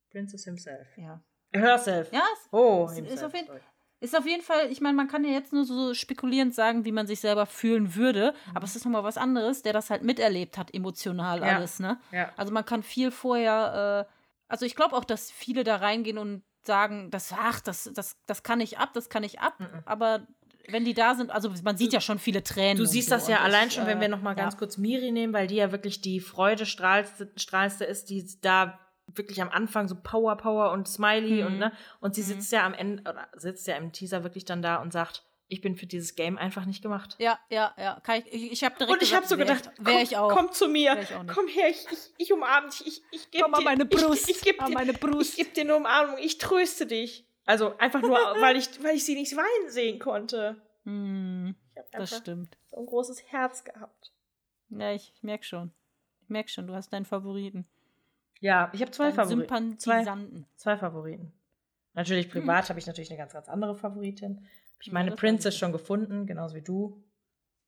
[0.10, 0.88] Princess himself.
[0.98, 1.22] ja.
[1.52, 2.14] Herself.
[2.14, 3.24] Ja, es Oh, Es ist himself.
[3.26, 3.60] auf jeden- sorry.
[4.06, 6.92] Ist auf jeden Fall, ich meine, man kann ja jetzt nur so spekulierend sagen, wie
[6.92, 10.58] man sich selber fühlen würde, aber es ist nochmal was anderes, der das halt miterlebt
[10.58, 11.58] hat, emotional Ja.
[11.58, 12.00] alles, ne?
[12.12, 12.32] Ja.
[12.38, 14.14] Also man kann viel vorher, äh,
[14.48, 18.42] also ich glaube auch, dass viele da reingehen und sagen, das, ach, das, das, das
[18.44, 19.84] kann ich ab, das kann ich ab, Mhm.
[19.86, 20.26] aber
[20.68, 22.78] wenn die da sind, also man sieht ja schon viele Tränen.
[22.78, 24.36] Du siehst so das ja allein ich, schon, wenn wir äh, noch mal ja.
[24.44, 28.80] ganz kurz Miri nehmen, weil die ja wirklich die Freude strahlste, strahlste ist, die da
[29.18, 31.48] wirklich am Anfang so Power, Power und Smiley Mhm.
[31.48, 34.62] und ne, und sie sitzt ja am Ende, oder sitzt ja im Teaser wirklich dann
[34.62, 37.16] da und sagt, ich bin für dieses Game einfach nicht gemacht.
[37.20, 38.00] Ja, ja, ja.
[38.04, 40.18] Kann ich ich, ich habe direkt Und ich habe so wär gedacht, ich, wäre ich
[40.18, 40.30] auch.
[40.32, 43.54] komm zu mir, Wär komm her, ich, ich, ich umarme dich, ich, ich gebe Komm
[43.54, 45.38] dir meine Brust, ich, ich geb an dir, meine Brust.
[45.38, 47.28] ich geb dir eine Umarmung, ich tröste dich.
[47.46, 48.12] Also einfach nur,
[48.42, 50.60] weil ich, weil ich sie nicht weinen sehen konnte.
[50.84, 51.56] Hm,
[51.92, 52.58] das stimmt.
[52.66, 54.14] so ein großes Herz gehabt.
[54.70, 55.72] Ja, ich, ich merke schon.
[56.22, 57.68] Ich merke schon, du hast deinen Favoriten.
[58.46, 59.80] Ja, ich habe zwei Favoriten.
[59.80, 60.46] Zwei, Sympathisanten.
[60.56, 61.34] zwei Favoriten.
[61.94, 64.38] Natürlich privat habe ich natürlich eine ganz, ganz andere Favoritin.
[64.38, 64.48] Habe
[64.82, 67.04] ich Ja, meine Princess schon gefunden, genauso wie du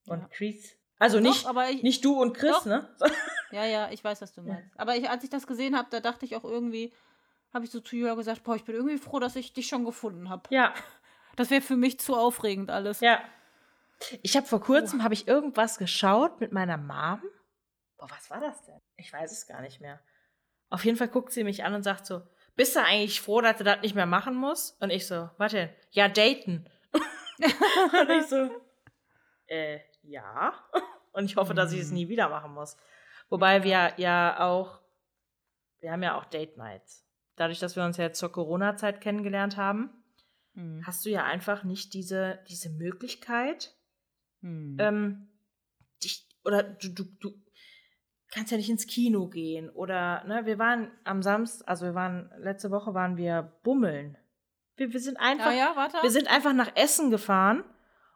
[0.05, 0.27] und Ja.
[0.27, 0.77] Chris.
[0.99, 2.65] Also Doch, nicht, aber ich, nicht du und Chris, Doch.
[2.65, 2.87] ne?
[3.51, 4.77] Ja, ja, ich weiß, was du meinst.
[4.79, 6.93] Aber ich, als ich das gesehen habe, da dachte ich auch irgendwie,
[7.53, 9.83] habe ich so zu Julia gesagt, boah, ich bin irgendwie froh, dass ich dich schon
[9.85, 10.43] gefunden habe.
[10.53, 10.73] Ja,
[11.37, 12.99] Das wäre für mich zu aufregend alles.
[12.99, 13.19] ja.
[14.21, 17.19] Ich habe vor kurzem habe ich irgendwas geschaut mit meiner Mom.
[17.97, 18.79] Boah, was war das denn?
[18.97, 19.99] Ich weiß es gar nicht mehr.
[20.69, 22.21] Auf jeden Fall guckt sie mich an und sagt so:
[22.55, 24.81] Bist du eigentlich froh, dass du das nicht mehr machen musst?
[24.81, 26.69] Und ich so: Warte, ja, daten.
[26.93, 28.49] und ich so:
[29.47, 30.53] Äh, ja.
[31.13, 31.95] Und ich hoffe, dass ich es Hm.
[31.95, 32.77] nie wieder machen muss.
[33.29, 34.79] Wobei wir ja auch,
[35.79, 37.05] wir haben ja auch Date Nights.
[37.35, 39.89] Dadurch, dass wir uns ja jetzt zur Corona-Zeit kennengelernt haben,
[40.53, 40.81] Hm.
[40.85, 43.73] hast du ja einfach nicht diese, diese Möglichkeit,
[44.41, 44.77] Hm.
[44.79, 45.27] ähm,
[46.03, 47.33] dich, oder du, du, du
[48.31, 52.31] kannst ja nicht ins Kino gehen oder, ne, wir waren am Samstag, also wir waren,
[52.39, 54.17] letzte Woche waren wir bummeln.
[54.75, 55.97] Wir, wir sind einfach, ah ja, warte.
[56.01, 57.63] wir sind einfach nach Essen gefahren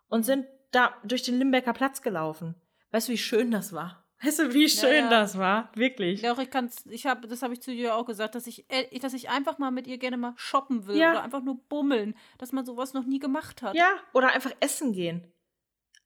[0.07, 2.55] und sind da durch den Limbecker Platz gelaufen.
[2.91, 4.05] Weißt du, wie schön das war?
[4.23, 5.09] Weißt du, wie schön ja.
[5.09, 5.71] das war?
[5.73, 6.21] Wirklich.
[6.21, 8.69] Ja, auch ich kann's, ich habe, das habe ich zu dir auch gesagt, dass ich,
[8.69, 11.11] äh, dass ich einfach mal mit ihr gerne mal shoppen will Ja.
[11.11, 13.75] oder einfach nur bummeln, dass man sowas noch nie gemacht hat.
[13.75, 15.33] Ja, oder einfach essen gehen.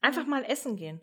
[0.00, 1.02] Einfach mal essen gehen.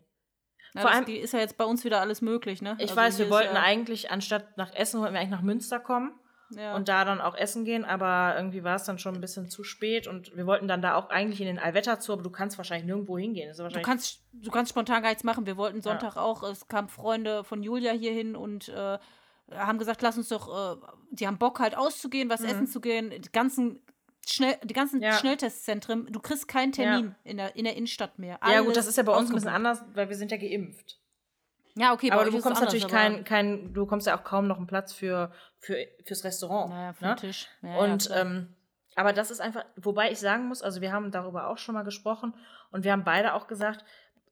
[0.74, 2.74] Ja, vor allem- die ist ja jetzt bei uns wieder alles möglich, ne?
[2.78, 5.78] Ich Also weiß, wir wollten ja, eigentlich, anstatt nach Essen, wollten wir eigentlich nach Münster
[5.80, 6.12] kommen.
[6.56, 6.76] ja.
[6.76, 9.64] und da dann auch essen gehen, aber irgendwie war es dann schon ein bisschen zu
[9.64, 12.58] spät und wir wollten dann da auch eigentlich in den Allwetter zu, aber du kannst
[12.58, 13.48] wahrscheinlich nirgendwo hingehen.
[13.48, 15.46] Das ist Du wahrscheinlich kannst, du kannst spontan gar nichts machen.
[15.46, 18.98] Wir wollten Sonntag auch, es kamen Freunde von Julia hier hin und äh,
[19.52, 22.46] haben gesagt, lass uns doch, äh, die haben Bock halt auszugehen, was Mhm.
[22.46, 23.10] essen zu gehen.
[23.10, 23.80] Die ganzen,
[24.26, 25.12] Schnell, die ganzen Ja.
[25.12, 28.38] Schnelltestzentren, du kriegst keinen Termin in, der, in der Innenstadt mehr.
[28.42, 30.36] ja gut, Alles das ist ja bei uns ein bisschen anders, weil wir sind ja
[30.36, 30.98] geimpft.
[31.76, 34.66] Ja, okay, aber du bekommst natürlich aber- kein, du bekommst ja auch kaum noch einen
[34.68, 36.70] Platz für, für fürs Restaurant.
[36.70, 37.14] Naja, für ne?
[37.14, 37.48] den Tisch.
[37.62, 38.54] Ja, und ja, ähm,
[38.94, 41.82] aber das ist einfach, wobei ich sagen muss, also wir haben darüber auch schon mal
[41.82, 42.34] gesprochen
[42.70, 43.84] und wir haben beide auch gesagt,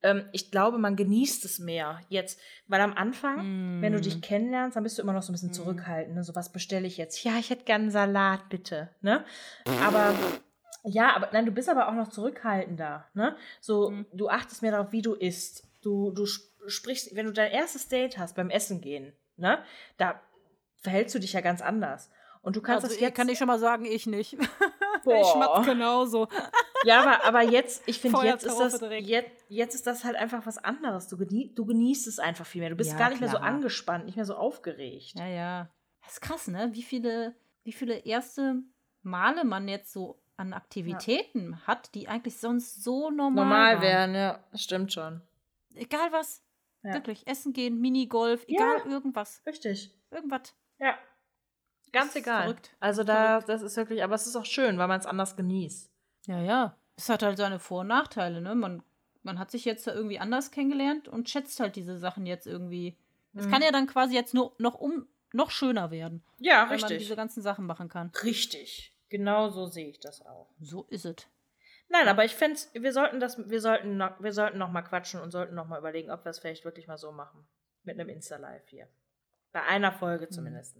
[0.03, 4.21] ähm, ich glaube, man genießt es mehr jetzt, weil am Anfang, wenn du dich Mm.
[4.21, 5.55] kennenlernst, dann bist du immer noch so ein bisschen Mm.
[5.55, 6.15] zurückhaltend.
[6.17, 6.25] Ne?
[6.25, 7.23] So was bestelle ich jetzt?
[7.25, 8.91] Ja, ich hätte gern einen Salat, bitte.
[9.01, 9.25] Ne?
[9.85, 10.15] Aber
[10.85, 13.07] ja, aber nein, du bist aber auch noch zurückhaltender.
[13.15, 13.37] Ne?
[13.61, 14.07] So, Mhm.
[14.13, 15.65] du achtest mehr darauf, wie du isst.
[15.83, 19.59] Du, du sp- sprichst, wenn du dein erstes Date hast beim Essen gehen, ne,
[19.99, 20.21] da
[20.81, 22.09] verhältst du dich ja ganz anders.
[22.41, 23.15] Und du kannst also, das jetzt.
[23.17, 24.37] kann ich schon mal sagen, ich nicht.
[25.05, 25.20] Boah.
[25.20, 26.28] Ich schmatz genauso.
[26.84, 30.45] Ja, aber, aber jetzt, ich finde, jetzt ist das, jetzt, jetzt ist das halt einfach
[30.47, 31.07] was anderes.
[31.07, 32.70] Du, genie du genießt es einfach viel mehr.
[32.70, 33.49] Du bist Ja, gar nicht mehr so klar.
[33.49, 35.12] angespannt, nicht mehr so aufgeregt.
[35.14, 35.68] Ja, ja.
[36.03, 36.70] Das ist krass, ne?
[36.72, 38.64] Wie viele, wie viele erste
[39.03, 44.12] Male man jetzt so an Aktivitäten hat, die eigentlich sonst so normal, waren.
[44.16, 45.22] ja, das stimmt schon.
[45.76, 46.43] Egal was.
[46.82, 46.95] Ja.
[46.95, 47.24] Wirklich.
[47.28, 48.74] Essen gehen, Minigolf, Ja.
[48.78, 49.40] egal irgendwas.
[49.47, 49.95] Richtig.
[50.11, 50.53] Irgendwas.
[50.80, 50.99] Ja.
[51.93, 52.43] Ganz egal.
[52.45, 52.70] verrückt.
[52.80, 55.90] Also da, das ist wirklich, aber es ist auch schön, weil man es anders genießt.
[56.26, 56.76] Ja, ja.
[56.97, 58.55] Es hat halt seine Vor- und Nachteile, ne?
[58.55, 58.82] Man,
[59.22, 62.97] man hat sich jetzt da irgendwie anders kennengelernt und schätzt halt diese Sachen jetzt irgendwie.
[63.34, 63.51] Es Mhm.
[63.51, 67.16] kann ja dann quasi jetzt nur noch um noch schöner werden, Ja, wenn man diese
[67.16, 68.11] ganzen Sachen machen kann.
[68.22, 68.95] Richtig.
[69.09, 70.51] Genau so sehe ich das auch.
[70.61, 71.16] So ist es.
[71.88, 75.20] Nein, aber ich finde, wir sollten das, wir sollten noch, wir sollten noch mal quatschen
[75.20, 77.47] und sollten noch mal überlegen, ob wir es vielleicht wirklich mal so machen.
[77.84, 78.88] Mit einem Insta-Live hier.
[79.53, 80.76] Bei einer Folge zumindest.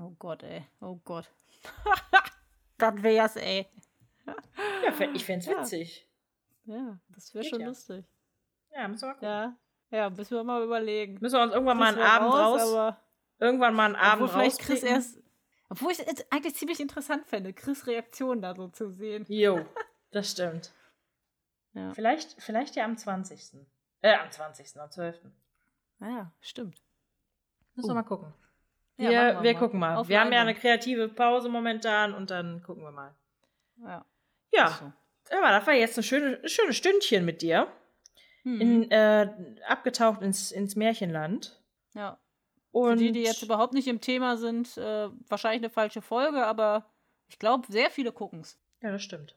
[0.00, 0.66] Oh Gott, ey.
[0.80, 1.30] Oh Gott.
[2.78, 3.66] das wär's, ey.
[4.26, 4.34] Ja,
[5.12, 5.60] ich Ja.
[5.60, 6.08] witzig.
[6.64, 7.66] Ja, das wäre schon ja.
[7.68, 8.04] lustig.
[8.74, 9.28] Ja, müssen wir mal gucken.
[9.28, 9.56] Ja.
[9.90, 11.18] Ja, müssen wir mal überlegen.
[11.20, 13.00] Müssen wir uns irgendwann mal einen Abend raus, aber
[13.38, 15.18] irgendwann mal einen Abend obwohl vielleicht Chris erst.
[15.68, 19.24] Obwohl ich es eigentlich ziemlich interessant fände, Chris' Reaktion da so zu sehen.
[19.28, 19.64] Jo,
[20.10, 20.72] das stimmt.
[21.74, 21.92] Ja.
[21.94, 23.66] Vielleicht, vielleicht ja am 20.
[24.02, 25.20] Äh, am 20., am 12.
[25.98, 26.80] Naja, stimmt.
[27.74, 27.94] Müssen wir Uh.
[27.96, 28.32] mal gucken.
[28.96, 29.58] Ja, Wir, wir, mal.
[29.58, 29.96] gucken mal.
[29.96, 33.14] Auf wir haben ja eine kreative Pause momentan und dann gucken wir mal.
[33.82, 34.04] Ja.
[34.52, 35.36] Ja, so.
[35.36, 37.66] aber das war jetzt ein schöne, schönes Stündchen mit dir.
[38.42, 38.60] Hm.
[38.60, 39.28] In, äh,
[39.66, 41.60] abgetaucht ins, ins Märchenland.
[41.94, 42.18] ja.
[42.70, 46.44] Und Für die, die jetzt überhaupt nicht im Thema sind, äh, wahrscheinlich eine falsche Folge,
[46.44, 46.90] aber
[47.28, 48.58] ich glaube, sehr viele gucken's.
[48.82, 49.36] Ja, das stimmt.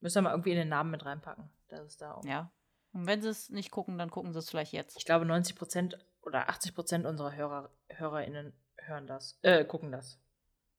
[0.00, 1.50] Müssen wir mal irgendwie in den Namen mit reinpacken.
[1.68, 2.24] Das ist da auch.
[2.24, 2.50] Ja.
[2.94, 4.96] Und wenn sie es nicht gucken, dann gucken sie es vielleicht jetzt.
[4.96, 8.54] Ich glaube, 90 Prozent oder 80 Prozent unserer Hörer, HörerInnen
[8.86, 10.18] hören das, äh, gucken das.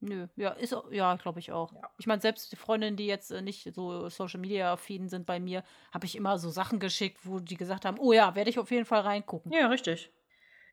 [0.02, 1.74] Nö, ja, ist auch- ja, glaube ich auch.
[1.74, 1.90] Ja.
[1.98, 5.40] Ich meine, selbst die Freundinnen, die jetzt äh, nicht so Social Media affin sind bei
[5.40, 8.60] mir, habe ich immer so Sachen geschickt, wo die gesagt haben, oh ja, werde ich
[8.60, 9.52] auf jeden Fall reingucken.
[9.52, 10.12] Ja, richtig.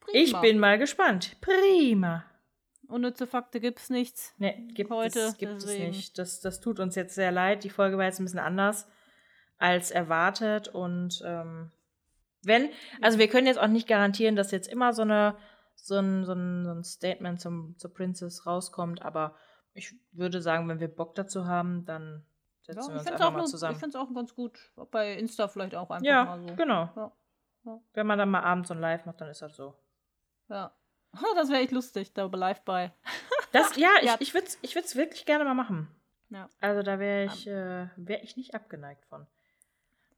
[0.01, 0.19] Prima.
[0.19, 1.37] Ich bin mal gespannt.
[1.41, 2.25] Prima.
[2.89, 4.35] Unnütze Fakte gibt's nichts.
[4.39, 5.91] Nee, gibt Heute, es, gibt es deswegen.
[5.93, 6.19] nicht.
[6.19, 7.65] Das, das tut uns jetzt sehr leid.
[7.65, 8.87] Die Folge war jetzt ein bisschen anders
[9.57, 10.69] als erwartet.
[10.69, 11.71] Und ähm,
[12.43, 12.69] wenn,
[13.01, 15.37] also wir können jetzt auch nicht garantieren, dass jetzt immer so eine
[15.75, 19.35] so ein, so ein, so ein Statement zum, zur Princess rauskommt, aber
[19.75, 22.25] ich würde sagen, wenn wir Bock dazu haben, dann
[22.61, 23.73] setzen Ja, wir ich uns finde es einfach auch, mal nur- zusammen.
[23.75, 24.59] ich find's auch ganz gut.
[24.91, 26.55] Bei Insta vielleicht auch einfach Ja, mal so.
[26.57, 26.91] genau.
[26.97, 27.13] Ja.
[27.65, 27.81] Ja.
[27.95, 29.75] Wenn man dann mal abends so ein Live macht, dann ist das so.
[30.49, 30.73] Ja.
[31.37, 32.93] Das wäre echt lustig, da live bei.
[33.53, 34.17] Das, ja, ich, Ja.
[34.19, 35.89] ich würde es ich würd's wirklich gerne mal machen.
[36.31, 36.49] Ja.
[36.61, 39.27] Also da wäre ich, äh, wär ich nicht abgeneigt von.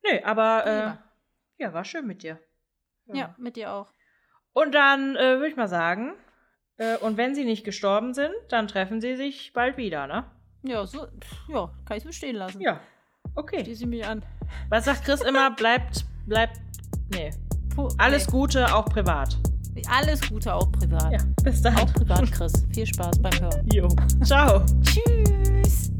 [0.04, 2.38] Nö, aber äh, ja, war schön mit dir.
[3.06, 3.88] Ja, mit dir auch.
[4.54, 6.14] Und dann äh, würde ich mal sagen,
[6.78, 10.24] äh, und wenn sie nicht gestorben sind, dann treffen sie sich bald wieder, ne?
[10.62, 11.06] Ja, so,
[11.48, 12.60] ja, kann ich so stehen lassen.
[12.60, 12.80] Ja.
[13.34, 13.64] Okay.
[13.64, 14.24] Schließe ich mich an.
[14.70, 15.50] Was sagt Chris immer?
[15.56, 16.60] Bleibt, bleibt,
[17.12, 17.30] nee.
[17.74, 18.32] Puh, Alles nee.
[18.32, 19.36] Gute, auch privat.
[19.90, 21.12] Alles Gute, auch privat.
[21.12, 21.76] Ja, bis dann.
[21.76, 22.52] Auch privat, Chris.
[22.72, 23.68] Viel Spaß beim Hören.
[23.72, 23.88] Jo.
[24.22, 24.64] Ciao.
[24.82, 25.90] Tschüss.